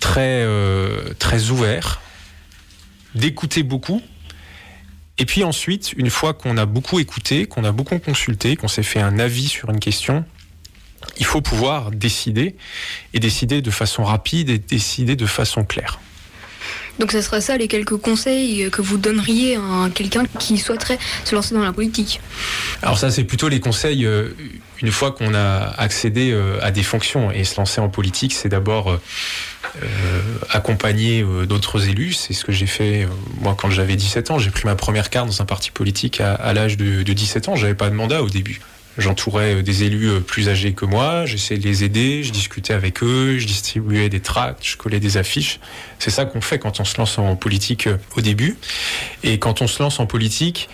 très, 0.00 0.42
euh, 0.42 1.14
très 1.18 1.50
ouvert, 1.50 2.02
d'écouter 3.14 3.62
beaucoup 3.62 4.02
Et 5.18 5.26
puis 5.26 5.44
ensuite, 5.44 5.92
une 5.96 6.10
fois 6.10 6.34
qu'on 6.34 6.56
a 6.56 6.66
beaucoup 6.66 6.98
écouté, 6.98 7.46
qu'on 7.46 7.64
a 7.64 7.72
beaucoup 7.72 7.98
consulté, 7.98 8.56
qu'on 8.56 8.68
s'est 8.68 8.82
fait 8.82 9.00
un 9.00 9.18
avis 9.18 9.48
sur 9.48 9.70
une 9.70 9.80
question, 9.80 10.24
il 11.18 11.26
faut 11.26 11.40
pouvoir 11.40 11.90
décider 11.90 12.54
et 13.14 13.20
décider 13.20 13.62
de 13.62 13.70
façon 13.70 14.04
rapide 14.04 14.50
et 14.50 14.58
décider 14.58 15.16
de 15.16 15.26
façon 15.26 15.64
claire. 15.64 15.98
Donc 16.98 17.12
ce 17.12 17.20
serait 17.20 17.40
ça 17.40 17.56
les 17.56 17.68
quelques 17.68 17.96
conseils 17.96 18.68
que 18.70 18.82
vous 18.82 18.98
donneriez 18.98 19.56
à 19.56 19.88
quelqu'un 19.94 20.24
qui 20.38 20.58
souhaiterait 20.58 20.98
se 21.24 21.34
lancer 21.34 21.54
dans 21.54 21.62
la 21.62 21.72
politique? 21.72 22.20
Alors 22.82 22.98
ça, 22.98 23.10
c'est 23.10 23.24
plutôt 23.24 23.48
les 23.48 23.60
conseils 23.60 24.04
euh, 24.04 24.28
une 24.82 24.90
fois 24.90 25.12
qu'on 25.12 25.34
a 25.34 25.74
accédé 25.78 26.30
euh, 26.32 26.58
à 26.62 26.70
des 26.70 26.82
fonctions 26.82 27.30
et 27.30 27.44
se 27.44 27.56
lancer 27.56 27.80
en 27.80 27.88
politique, 27.88 28.34
c'est 28.34 28.48
d'abord 28.48 28.90
euh, 28.90 28.98
accompagner 30.50 31.24
d'autres 31.48 31.88
élus. 31.88 32.12
C'est 32.12 32.34
ce 32.34 32.44
que 32.44 32.52
j'ai 32.52 32.66
fait 32.66 33.08
moi 33.40 33.56
quand 33.58 33.70
j'avais 33.70 33.96
17 33.96 34.30
ans. 34.30 34.38
J'ai 34.38 34.50
pris 34.50 34.64
ma 34.64 34.76
première 34.76 35.08
carte 35.08 35.28
dans 35.28 35.42
un 35.42 35.46
parti 35.46 35.70
politique 35.70 36.20
à, 36.20 36.52
l'âge 36.52 36.76
de, 36.76 37.02
de 37.02 37.12
17 37.12 37.48
ans. 37.48 37.56
J'avais 37.56 37.74
pas 37.74 37.88
de 37.88 37.94
mandat 37.94 38.22
au 38.22 38.28
début. 38.28 38.60
J'entourais 38.98 39.56
euh, 39.56 39.62
des 39.62 39.84
élus 39.84 40.10
euh, 40.10 40.20
plus 40.20 40.48
âgés 40.48 40.72
que 40.72 40.84
moi, 40.84 41.24
j'essayais 41.24 41.58
de 41.58 41.64
les 41.66 41.84
aider, 41.84 42.22
je 42.22 42.30
discutais 42.30 42.74
avec 42.74 43.02
eux, 43.02 43.38
je 43.38 43.46
distribuais 43.46 44.08
des 44.08 44.20
tracts, 44.20 44.64
je 44.64 44.76
collais 44.76 45.00
des 45.00 45.16
affiches. 45.16 45.60
C'est 45.98 46.10
ça 46.10 46.24
qu'on 46.24 46.40
fait 46.40 46.58
quand 46.58 46.80
on 46.80 46.84
se 46.84 46.98
lance 46.98 47.18
en 47.18 47.34
politique 47.36 47.86
euh, 47.86 47.96
au 48.16 48.20
début. 48.20 48.56
Et 49.22 49.38
quand 49.38 49.62
on 49.62 49.66
se 49.66 49.82
lance 49.82 49.98
en 50.00 50.06
politique, 50.06 50.68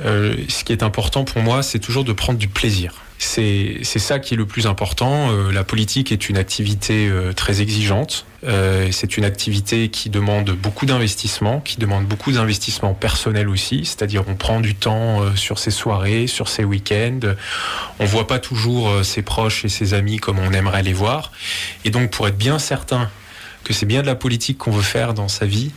ce 0.00 0.64
qui 0.64 0.72
est 0.72 0.82
important 0.82 1.22
pour 1.22 1.42
moi, 1.42 1.62
c'est 1.62 1.78
toujours 1.78 2.02
de 2.02 2.12
prendre 2.12 2.38
du 2.38 2.48
plaisir. 2.48 2.92
C'est 3.24 3.98
ça 3.98 4.18
qui 4.18 4.34
est 4.34 4.36
le 4.36 4.46
plus 4.46 4.66
important. 4.66 5.30
Euh, 5.30 5.52
la 5.52 5.62
politique 5.62 6.10
est 6.10 6.28
une 6.28 6.36
activité 6.36 7.08
euh, 7.08 7.32
très 7.32 7.62
exigeante. 7.62 8.26
Euh, 8.44 8.88
c'est 8.90 9.16
une 9.16 9.24
activité 9.24 9.90
qui 9.90 10.10
demande 10.10 10.50
beaucoup 10.50 10.86
d'investissement, 10.86 11.60
qui 11.60 11.78
demande 11.78 12.04
beaucoup 12.04 12.32
d'investissement 12.32 12.94
personnel 12.94 13.48
aussi. 13.48 13.84
C'est-à-dire 13.84 14.24
on 14.26 14.34
prend 14.34 14.60
du 14.60 14.74
temps 14.74 15.20
sur 15.36 15.60
ses 15.60 15.70
soirées, 15.70 16.26
sur 16.26 16.48
ses 16.48 16.64
week-ends. 16.64 17.34
On 18.00 18.04
voit 18.06 18.26
pas 18.26 18.40
toujours 18.40 19.04
ses 19.04 19.22
proches 19.22 19.64
et 19.64 19.68
ses 19.68 19.94
amis 19.94 20.16
comme 20.16 20.40
on 20.40 20.52
aimerait 20.52 20.82
les 20.82 20.92
voir. 20.92 21.30
Et 21.84 21.90
donc 21.90 22.10
pour 22.10 22.26
être 22.26 22.36
bien 22.38 22.58
certain 22.58 23.08
que 23.62 23.72
c'est 23.72 23.86
bien 23.86 24.02
de 24.02 24.06
la 24.06 24.16
politique 24.16 24.58
qu'on 24.58 24.72
veut 24.72 24.82
faire 24.82 25.14
dans 25.14 25.28
sa 25.28 25.46
vie, 25.46 25.70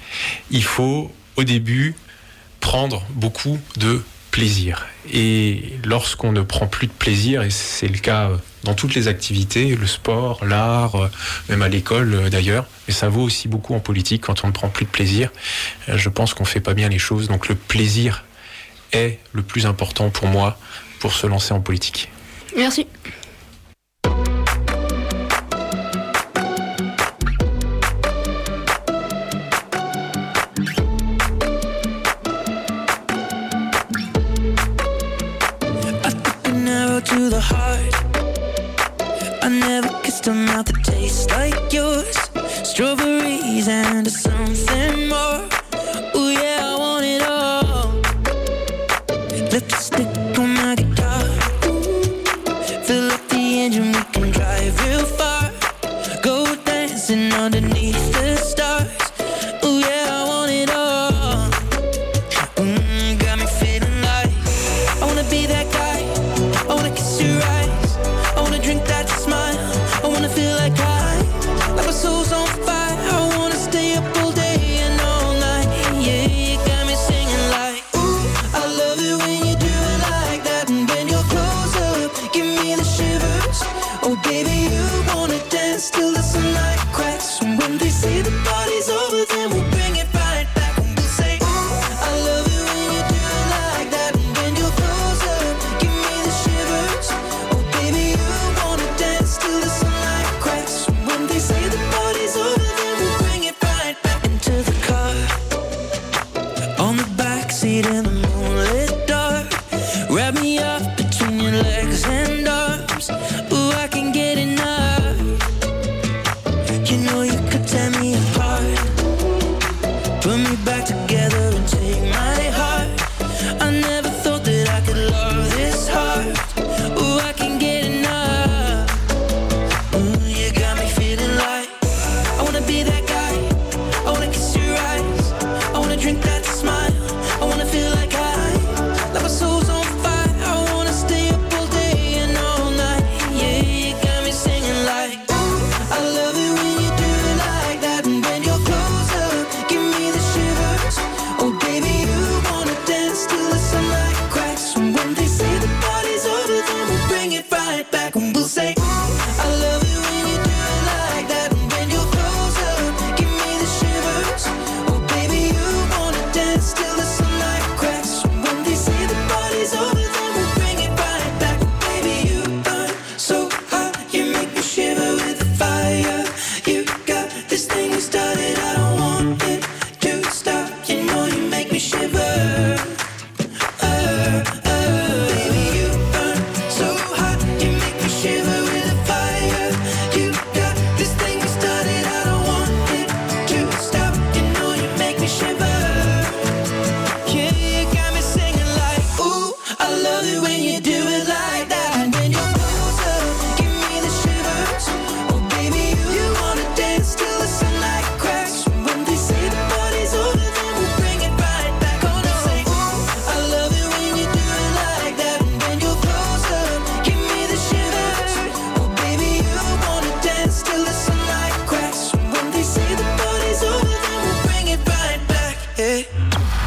il 0.50 0.64
faut 0.64 1.12
au 1.36 1.44
début 1.44 1.94
prendre 2.60 3.06
beaucoup 3.12 3.60
de 3.78 4.02
plaisir. 4.36 4.86
Et 5.14 5.64
lorsqu'on 5.86 6.34
ne 6.34 6.42
prend 6.42 6.68
plus 6.68 6.88
de 6.88 6.92
plaisir, 6.92 7.42
et 7.44 7.50
c'est 7.50 7.88
le 7.88 7.98
cas 7.98 8.32
dans 8.64 8.74
toutes 8.74 8.94
les 8.94 9.08
activités, 9.08 9.78
le 9.78 9.88
sport, 9.88 10.44
l'art, 10.44 10.96
euh, 10.96 11.10
même 11.48 11.62
à 11.62 11.70
l'école 11.70 12.14
euh, 12.14 12.30
d'ailleurs, 12.30 12.66
mais 12.86 12.94
ça 12.94 13.08
vaut 13.08 13.22
aussi 13.22 13.48
beaucoup 13.48 13.74
en 13.74 13.80
politique 13.80 14.24
quand 14.24 14.44
on 14.44 14.48
ne 14.48 14.52
prend 14.52 14.68
plus 14.68 14.84
de 14.84 14.90
plaisir, 14.90 15.32
euh, 15.88 15.98
je 15.98 16.10
pense 16.10 16.34
qu'on 16.34 16.44
fait 16.44 16.60
pas 16.60 16.74
bien 16.74 16.90
les 16.90 17.00
choses. 17.00 17.30
Donc 17.30 17.48
le 17.48 17.56
plaisir 17.56 18.26
est 18.92 19.20
le 19.32 19.42
plus 19.42 19.66
important 19.66 20.10
pour 20.10 20.28
moi 20.28 20.60
pour 21.00 21.14
se 21.14 21.28
lancer 21.28 21.54
en 21.54 21.62
politique. 21.62 22.10
Merci. 22.58 22.88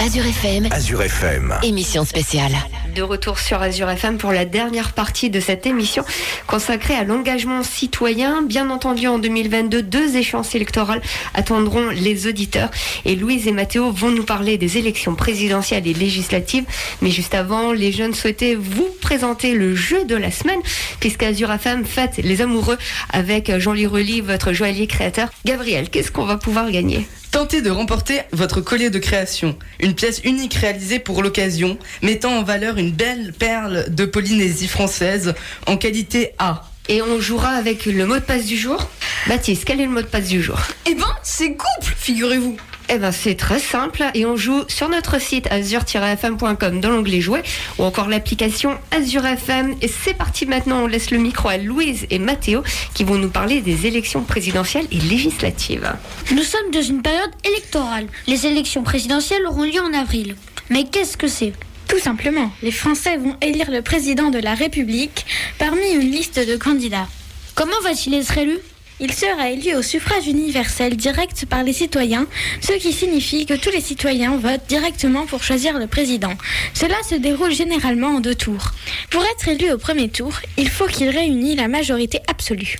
Azure 0.09 0.25
FM, 0.25 0.69
Azure 0.71 1.03
FM. 1.03 1.55
émission 1.63 2.03
spéciale. 2.03 2.53
De 2.97 3.03
retour 3.03 3.39
sur 3.39 3.61
Azure 3.61 3.91
FM 3.91 4.17
pour 4.17 4.33
la 4.33 4.47
dernière 4.47 4.93
partie 4.95 5.29
de 5.29 5.39
cette 5.39 5.67
émission 5.67 6.03
consacrée 6.47 6.95
à 6.95 7.05
l'engagement 7.05 7.63
citoyen. 7.63 8.41
Bien 8.41 8.71
entendu, 8.71 9.07
en 9.07 9.19
2022, 9.19 9.83
deux 9.83 10.17
échéances 10.17 10.55
électorales 10.55 11.03
attendront 11.35 11.91
les 11.91 12.27
auditeurs. 12.27 12.71
Et 13.05 13.17
Louise 13.17 13.49
et 13.49 13.53
Mathéo 13.53 13.93
vont 13.93 14.09
nous 14.09 14.25
parler 14.25 14.57
des 14.57 14.79
élections 14.79 15.15
présidentielles 15.15 15.87
et 15.87 15.93
législatives. 15.93 16.65
Mais 17.03 17.11
juste 17.11 17.35
avant, 17.35 17.73
les 17.73 17.93
jeunes 17.93 18.15
souhaitaient 18.15 18.55
vous 18.55 18.89
présenter 19.03 19.53
le 19.53 19.75
jeu 19.75 20.07
de 20.07 20.17
la 20.17 20.31
semaine, 20.31 20.61
puisque 21.01 21.23
Azure 21.23 21.53
FM 21.53 21.85
fête 21.85 22.17
les 22.17 22.41
amoureux 22.41 22.79
avec 23.11 23.59
Jean-Louis 23.59 23.85
Relis, 23.85 24.23
votre 24.23 24.55
joaillier 24.55 24.87
créateur. 24.87 25.29
Gabriel, 25.45 25.91
qu'est-ce 25.91 26.11
qu'on 26.11 26.25
va 26.25 26.39
pouvoir 26.39 26.71
gagner? 26.71 27.07
Tentez 27.31 27.61
de 27.61 27.71
remporter 27.71 28.21
votre 28.33 28.61
collier 28.61 28.91
de 28.91 28.99
création, 28.99 29.57
une 29.81 29.95
pièce 29.95 30.21
unique 30.25 30.55
réalisée 30.55 30.99
pour 30.99 31.23
l'occasion, 31.23 31.79
mettant 32.03 32.39
en 32.39 32.43
valeur 32.43 32.79
une 32.79 32.91
belle 32.91 33.33
perle 33.33 33.87
de 33.95 34.07
Polynésie 34.07 34.67
française 34.67 35.35
en 35.67 35.77
qualité 35.77 36.33
A. 36.39 36.71
Et 36.89 37.03
on 37.03 37.21
jouera 37.21 37.51
avec 37.51 37.85
le 37.85 38.07
mot 38.07 38.15
de 38.15 38.21
passe 38.21 38.47
du 38.47 38.57
jour. 38.57 38.89
Baptiste, 39.27 39.65
quel 39.67 39.81
est 39.81 39.85
le 39.85 39.91
mot 39.91 40.01
de 40.01 40.07
passe 40.07 40.29
du 40.29 40.43
jour? 40.43 40.59
Eh 40.87 40.95
ben, 40.95 41.05
c'est 41.23 41.51
couple, 41.51 41.95
figurez-vous. 41.97 42.57
Eh 42.91 42.97
ben, 42.97 43.13
c'est 43.13 43.35
très 43.35 43.59
simple 43.59 44.03
et 44.15 44.25
on 44.25 44.37
joue 44.37 44.65
sur 44.67 44.89
notre 44.89 45.21
site 45.21 45.47
azure-fm.com 45.51 46.81
dans 46.81 46.89
l'onglet 46.89 47.21
jouer 47.21 47.43
ou 47.79 47.85
encore 47.85 48.09
l'application 48.09 48.79
Azure 48.91 49.27
FM. 49.27 49.75
Et 49.83 49.89
c'est 49.89 50.15
parti 50.15 50.47
maintenant, 50.47 50.85
on 50.85 50.87
laisse 50.87 51.11
le 51.11 51.19
micro 51.19 51.51
à 51.51 51.59
Louise 51.59 52.07
et 52.09 52.19
Mathéo 52.19 52.63
qui 52.95 53.05
vont 53.05 53.17
nous 53.17 53.29
parler 53.29 53.61
des 53.61 53.87
élections 53.87 54.23
présidentielles 54.23 54.87
et 54.91 55.01
législatives. 55.01 55.93
Nous 56.33 56.43
sommes 56.43 56.71
dans 56.73 56.81
une 56.81 57.03
période 57.03 57.31
électorale. 57.45 58.07
Les 58.27 58.47
élections 58.47 58.83
présidentielles 58.83 59.45
auront 59.47 59.65
lieu 59.65 59.81
en 59.83 59.93
avril. 59.93 60.35
Mais 60.71 60.85
qu'est-ce 60.85 61.19
que 61.19 61.29
c'est? 61.29 61.53
Tout 61.89 61.99
simplement, 61.99 62.51
les 62.63 62.71
Français 62.71 63.19
vont 63.19 63.37
élire 63.43 63.71
le 63.71 63.83
président 63.83 64.31
de 64.31 64.39
la 64.39 64.55
République 64.55 65.27
parmi 65.59 65.91
une 65.93 66.11
liste 66.11 66.39
de 66.39 66.57
candidats. 66.57 67.09
Comment 67.55 67.81
va-t-il 67.83 68.15
être 68.15 68.39
élu? 68.39 68.59
Il 69.01 69.13
sera 69.13 69.51
élu 69.51 69.77
au 69.77 69.83
suffrage 69.83 70.27
universel 70.27 70.97
direct 70.97 71.47
par 71.47 71.63
les 71.63 71.73
citoyens, 71.73 72.27
ce 72.61 72.73
qui 72.73 72.93
signifie 72.93 73.47
que 73.47 73.55
tous 73.55 73.71
les 73.71 73.81
citoyens 73.81 74.37
votent 74.37 74.67
directement 74.69 75.25
pour 75.25 75.45
choisir 75.45 75.79
le 75.79 75.87
président. 75.87 76.33
Cela 76.75 76.97
se 77.09 77.15
déroule 77.15 77.53
généralement 77.53 78.17
en 78.17 78.21
deux 78.21 78.35
tours. 78.35 78.73
Pour 79.11 79.23
être 79.23 79.49
élu 79.49 79.71
au 79.71 79.79
premier 79.79 80.09
tour, 80.09 80.33
il 80.57 80.69
faut 80.69 80.87
qu'il 80.87 81.11
réunisse 81.11 81.57
la 81.57 81.69
majorité 81.69 82.21
absolue. 82.27 82.79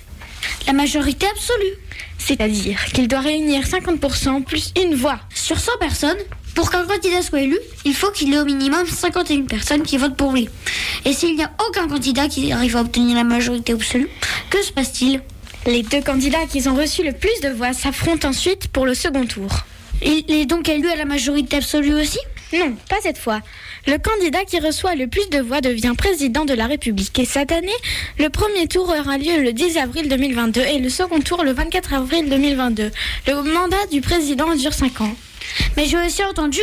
La 0.67 0.73
majorité 0.73 1.25
absolue 1.31 1.77
C'est-à-dire 2.17 2.83
qu'il 2.85 3.07
doit 3.07 3.21
réunir 3.21 3.63
50% 3.63 4.43
plus 4.43 4.73
une 4.81 4.95
voix. 4.95 5.21
Sur 5.33 5.57
100 5.57 5.71
personnes, 5.79 6.17
pour 6.53 6.69
qu'un 6.69 6.85
candidat 6.85 7.21
soit 7.21 7.41
élu, 7.41 7.57
il 7.85 7.93
faut 7.93 8.11
qu'il 8.11 8.33
ait 8.33 8.39
au 8.39 8.45
minimum 8.45 8.85
51 8.85 9.43
personnes 9.43 9.83
qui 9.83 9.97
votent 9.97 10.17
pour 10.17 10.33
lui. 10.33 10.49
Et 11.05 11.13
s'il 11.13 11.37
n'y 11.37 11.43
a 11.43 11.51
aucun 11.65 11.87
candidat 11.87 12.27
qui 12.27 12.51
arrive 12.51 12.75
à 12.75 12.81
obtenir 12.81 13.15
la 13.15 13.23
majorité 13.23 13.71
absolue, 13.71 14.09
que 14.49 14.61
se 14.61 14.73
passe-t-il? 14.73 15.21
Les 15.65 15.83
deux 15.83 16.01
candidats 16.01 16.45
qui 16.49 16.67
ont 16.67 16.75
reçu 16.75 17.03
le 17.03 17.11
plus 17.11 17.39
de 17.43 17.49
voix 17.49 17.73
s'affrontent 17.73 18.29
ensuite 18.29 18.69
pour 18.69 18.85
le 18.85 18.93
second 18.93 19.25
tour. 19.25 19.65
Il 20.01 20.23
est 20.29 20.45
donc 20.45 20.69
élu 20.69 20.89
à 20.89 20.95
la 20.95 21.05
majorité 21.05 21.57
absolue 21.57 21.93
aussi? 21.93 22.19
Non, 22.53 22.75
pas 22.89 22.95
cette 23.03 23.17
fois. 23.17 23.41
Le 23.85 23.97
candidat 23.97 24.43
qui 24.45 24.59
reçoit 24.59 24.95
le 24.95 25.07
plus 25.07 25.29
de 25.29 25.39
voix 25.39 25.61
devient 25.61 25.93
président 25.97 26.45
de 26.45 26.53
la 26.53 26.65
République. 26.65 27.17
Et 27.19 27.25
cette 27.25 27.51
année, 27.51 27.75
le 28.17 28.29
premier 28.29 28.67
tour 28.67 28.89
aura 28.89 29.17
lieu 29.17 29.41
le 29.41 29.53
10 29.53 29.77
avril 29.77 30.07
2022 30.09 30.61
et 30.61 30.79
le 30.79 30.89
second 30.89 31.19
tour 31.19 31.43
le 31.43 31.51
24 31.51 31.93
avril 31.93 32.29
2022. 32.29 32.91
Le 33.27 33.53
mandat 33.53 33.85
du 33.91 34.01
président 34.01 34.55
dure 34.55 34.73
5 34.73 35.01
ans. 35.01 35.15
Mais 35.75 35.85
j'ai 35.85 35.97
aussi 35.97 36.23
entendu 36.23 36.61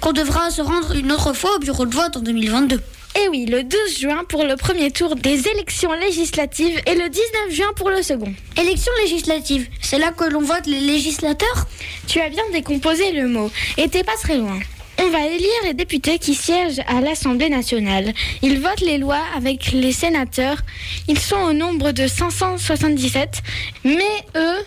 qu'on 0.00 0.12
devra 0.12 0.50
se 0.50 0.62
rendre 0.62 0.94
une 0.96 1.12
autre 1.12 1.32
fois 1.32 1.56
au 1.56 1.58
bureau 1.58 1.84
de 1.84 1.94
vote 1.94 2.16
en 2.16 2.20
2022. 2.20 2.80
Eh 3.18 3.28
oui, 3.28 3.46
le 3.46 3.62
12 3.62 3.98
juin 3.98 4.24
pour 4.28 4.44
le 4.44 4.56
premier 4.56 4.90
tour 4.90 5.16
des 5.16 5.48
élections 5.48 5.92
législatives 5.92 6.78
et 6.86 6.94
le 6.94 7.08
19 7.08 7.50
juin 7.50 7.72
pour 7.74 7.88
le 7.88 8.02
second. 8.02 8.32
Élections 8.60 8.92
législatives, 9.00 9.66
c'est 9.80 9.98
là 9.98 10.12
que 10.12 10.24
l'on 10.24 10.42
vote 10.42 10.66
les 10.66 10.80
législateurs? 10.80 11.66
Tu 12.06 12.20
as 12.20 12.28
bien 12.28 12.42
décomposé 12.52 13.12
le 13.12 13.26
mot 13.26 13.50
et 13.78 13.88
t'es 13.88 14.04
pas 14.04 14.16
très 14.20 14.36
loin. 14.36 14.58
On 14.98 15.08
va 15.08 15.26
élire 15.26 15.48
les 15.64 15.72
députés 15.72 16.18
qui 16.18 16.34
siègent 16.34 16.82
à 16.88 17.00
l'Assemblée 17.00 17.48
nationale. 17.48 18.12
Ils 18.42 18.60
votent 18.60 18.80
les 18.80 18.98
lois 18.98 19.22
avec 19.34 19.72
les 19.72 19.92
sénateurs. 19.92 20.58
Ils 21.08 21.18
sont 21.18 21.36
au 21.36 21.52
nombre 21.54 21.92
de 21.92 22.06
577, 22.06 23.42
mais 23.84 24.02
eux 24.36 24.58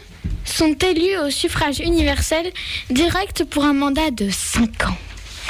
sont 0.45 0.73
élus 0.73 1.17
au 1.23 1.29
suffrage 1.29 1.79
universel 1.79 2.51
direct 2.89 3.43
pour 3.43 3.63
un 3.63 3.73
mandat 3.73 4.09
de 4.09 4.29
5 4.31 4.63
ans. 4.87 4.97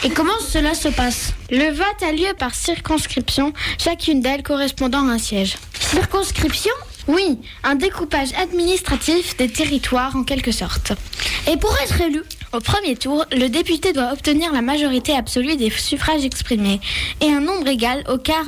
Et 0.01 0.09
comment 0.09 0.39
cela 0.39 0.73
se 0.73 0.87
passe 0.87 1.33
Le 1.49 1.71
vote 1.71 2.03
a 2.07 2.13
lieu 2.13 2.33
par 2.37 2.55
circonscription, 2.55 3.51
chacune 3.77 4.21
d'elles 4.21 4.43
correspondant 4.43 5.05
à 5.09 5.11
un 5.11 5.17
siège. 5.17 5.57
Circonscription 5.77 6.71
Oui, 7.09 7.37
un 7.63 7.75
découpage 7.75 8.33
administratif 8.41 9.35
des 9.35 9.49
territoires 9.49 10.15
en 10.15 10.23
quelque 10.23 10.53
sorte. 10.53 10.93
Et 11.51 11.57
pour 11.57 11.75
être 11.83 11.99
élu 11.99 12.23
Au 12.53 12.61
premier 12.61 12.95
tour, 12.95 13.25
le 13.33 13.49
député 13.49 13.91
doit 13.91 14.13
obtenir 14.13 14.53
la 14.53 14.61
majorité 14.61 15.13
absolue 15.13 15.57
des 15.57 15.69
suffrages 15.69 16.23
exprimés 16.23 16.79
et 17.19 17.33
un 17.33 17.41
nombre 17.41 17.67
égal 17.67 18.05
au 18.07 18.17
quart 18.17 18.45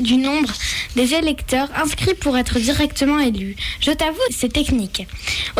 du 0.00 0.16
nombre 0.16 0.52
des 0.96 1.14
électeurs 1.14 1.68
inscrits 1.76 2.14
pour 2.14 2.36
être 2.36 2.58
directement 2.58 3.18
élu. 3.18 3.56
Je 3.80 3.90
t'avoue, 3.90 4.18
c'est 4.30 4.52
technique. 4.52 5.06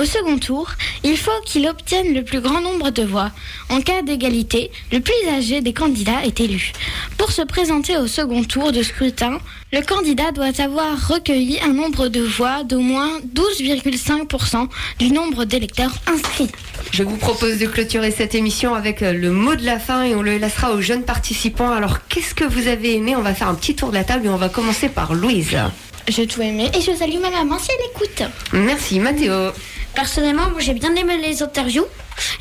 Au 0.00 0.04
second 0.04 0.38
tour, 0.38 0.70
il 1.04 1.16
faut 1.16 1.30
qu'il 1.44 1.68
obtienne 1.68 2.14
le 2.14 2.24
plus 2.24 2.40
grand 2.40 2.60
nombre 2.60 2.90
de 2.90 3.02
voix. 3.02 3.30
En 3.70 3.80
cas 3.80 4.02
d'égalité, 4.02 4.70
le 4.90 5.00
plus 5.00 5.28
âgé 5.30 5.60
des 5.60 5.72
candidats 5.72 6.24
est 6.24 6.40
élu. 6.40 6.72
Pour 7.18 7.32
se 7.32 7.42
présenter 7.42 7.96
au 7.96 8.06
second 8.06 8.44
tour 8.44 8.72
de 8.72 8.82
scrutin, 8.82 9.38
le 9.72 9.80
candidat 9.80 10.32
doit 10.32 10.60
avoir 10.60 11.08
recueilli 11.08 11.58
un 11.60 11.72
nombre 11.72 12.08
de 12.08 12.20
voix 12.20 12.62
d'au 12.62 12.80
moins 12.80 13.18
12,5% 13.34 14.68
du 14.98 15.10
nombre 15.10 15.44
d'électeurs 15.44 15.94
inscrits. 16.06 16.50
Je 16.92 17.02
vous 17.02 17.16
propose 17.16 17.58
de 17.58 17.66
clôturer 17.66 18.10
cette 18.10 18.34
émission 18.34 18.74
avec 18.74 19.02
euh, 19.02 19.12
le 19.12 19.30
mot 19.30 19.54
de 19.54 19.64
la 19.64 19.78
fin 19.78 20.02
et 20.02 20.14
on 20.14 20.20
le 20.20 20.36
laissera 20.36 20.72
aux 20.72 20.82
jeunes 20.82 21.04
participants. 21.04 21.72
Alors, 21.72 22.06
qu'est-ce 22.08 22.34
que 22.34 22.44
vous 22.44 22.68
avez 22.68 22.96
aimé? 22.96 23.16
On 23.16 23.22
va 23.22 23.34
faire 23.34 23.48
un 23.48 23.54
petit 23.54 23.74
tour 23.74 23.88
de 23.88 23.94
la 23.94 24.04
table 24.04 24.26
et 24.26 24.28
on 24.28 24.36
va 24.36 24.50
commencer 24.50 24.90
par 24.90 25.14
Louise. 25.14 25.56
J'ai 26.06 26.26
tout 26.26 26.42
aimé 26.42 26.70
et 26.74 26.80
je 26.82 26.94
salue 26.94 27.18
ma 27.20 27.30
maman 27.30 27.58
si 27.58 27.70
elle 27.70 27.86
écoute. 27.90 28.30
Merci, 28.52 29.00
Mathéo. 29.00 29.52
Personnellement, 29.94 30.50
moi 30.50 30.60
j'ai 30.60 30.74
bien 30.74 30.94
aimé 30.96 31.18
les 31.18 31.42
interviews 31.42 31.86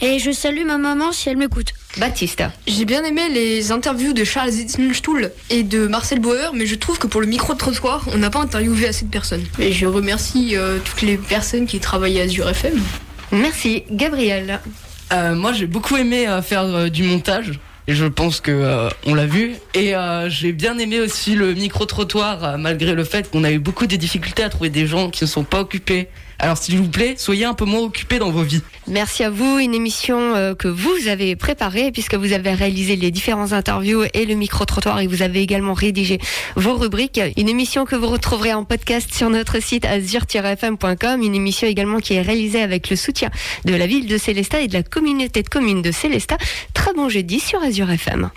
et 0.02 0.20
je 0.20 0.32
salue 0.32 0.66
ma 0.66 0.78
maman 0.78 1.12
si 1.12 1.30
elle 1.30 1.38
m'écoute. 1.38 1.74
Baptiste. 1.98 2.44
J'ai 2.68 2.86
bien 2.86 3.04
aimé 3.04 3.24
les 3.30 3.72
interviews 3.72 4.14
de 4.14 4.24
Charles 4.24 4.52
Zitzenstuhl 4.52 5.32
et 5.50 5.64
de 5.64 5.88
Marcel 5.88 6.20
Bauer, 6.20 6.52
mais 6.54 6.66
je 6.66 6.76
trouve 6.76 6.98
que 7.00 7.08
pour 7.08 7.22
le 7.22 7.28
micro-trottoir, 7.28 8.08
on 8.14 8.18
n'a 8.18 8.30
pas 8.30 8.40
interviewé 8.40 8.88
assez 8.88 9.06
de 9.06 9.10
personnes. 9.12 9.44
Et 9.60 9.72
je 9.74 9.86
remercie 9.86 10.56
euh, 10.56 10.80
toutes 10.84 11.02
les 11.02 11.18
personnes 11.18 11.66
qui 11.68 11.80
travaillent 11.80 12.20
à 12.20 12.24
Azure 12.24 12.50
FM. 12.50 12.80
Merci, 13.32 13.84
Gabriel. 13.92 14.60
Euh, 15.12 15.36
moi, 15.36 15.52
j'ai 15.52 15.68
beaucoup 15.68 15.98
aimé 15.98 16.28
euh, 16.28 16.42
faire 16.42 16.64
euh, 16.64 16.90
du 16.90 17.04
montage. 17.04 17.60
Et 17.88 17.94
je 17.96 18.06
pense 18.06 18.40
que 18.42 18.52
euh, 18.52 18.90
on 19.06 19.14
l'a 19.16 19.26
vu. 19.26 19.56
Et 19.74 19.96
euh, 19.96 20.30
j'ai 20.30 20.54
bien 20.54 20.78
aimé 20.78 21.00
aussi 21.00 21.36
le 21.36 21.54
micro-trottoir, 21.54 22.44
euh, 22.44 22.58
malgré 22.58 22.94
le 22.94 23.04
fait 23.04 23.30
qu'on 23.30 23.44
a 23.44 23.52
eu 23.52 23.60
beaucoup 23.60 23.88
de 23.88 23.96
difficultés 23.96 24.44
à 24.44 24.50
trouver 24.50 24.70
des 24.70 24.88
gens 24.88 25.10
qui 25.10 25.24
ne 25.24 25.30
sont 25.30 25.44
pas 25.44 25.60
occupés. 25.62 26.08
Alors 26.42 26.58
s'il 26.58 26.76
vous 26.80 26.90
plaît, 26.90 27.14
soyez 27.18 27.46
un 27.46 27.54
peu 27.54 27.66
moins 27.66 27.82
occupés 27.82 28.18
dans 28.18 28.32
vos 28.32 28.42
vies. 28.42 28.64
Merci 28.88 29.24
à 29.24 29.30
vous, 29.30 29.60
une 29.60 29.76
émission 29.76 30.34
euh, 30.34 30.56
que 30.56 30.68
vous 30.68 31.08
avez 31.08 31.36
préparée 31.36 31.92
puisque 31.92 32.16
vous 32.16 32.34
avez 32.34 32.52
réalisé 32.54 32.96
les 32.96 33.12
différents 33.12 33.54
interviews 33.54 34.06
et 34.16 34.26
le 34.26 34.34
micro-trottoir 34.34 35.00
et 35.02 35.06
vous 35.06 35.22
avez 35.22 35.42
également 35.44 35.76
rédigé 35.76 36.20
vos 36.56 36.74
rubriques. 36.74 37.22
Une 37.38 37.48
émission 37.48 37.86
que 37.86 37.96
vous 37.96 38.08
retrouverez 38.08 38.56
en 38.56 38.64
podcast 38.64 39.14
sur 39.14 39.30
notre 39.30 39.62
site 39.62 39.86
azure-fm.com, 39.86 41.22
une 41.22 41.36
émission 41.36 41.68
également 41.68 42.00
qui 42.00 42.16
est 42.16 42.24
réalisée 42.24 42.64
avec 42.64 42.90
le 42.90 42.96
soutien 42.96 43.30
de 43.66 43.76
la 43.76 43.86
ville 43.86 44.08
de 44.08 44.18
Célestat 44.18 44.62
et 44.62 44.68
de 44.68 44.74
la 44.74 44.84
communauté 44.84 45.44
de 45.44 45.50
communes 45.50 45.84
de 45.84 45.92
Célestat. 45.92 46.38
Très 46.74 46.94
bon 46.94 47.08
jeudi 47.08 47.40
sur 47.40 47.62
Azure 47.62 47.92
FM. 47.92 48.32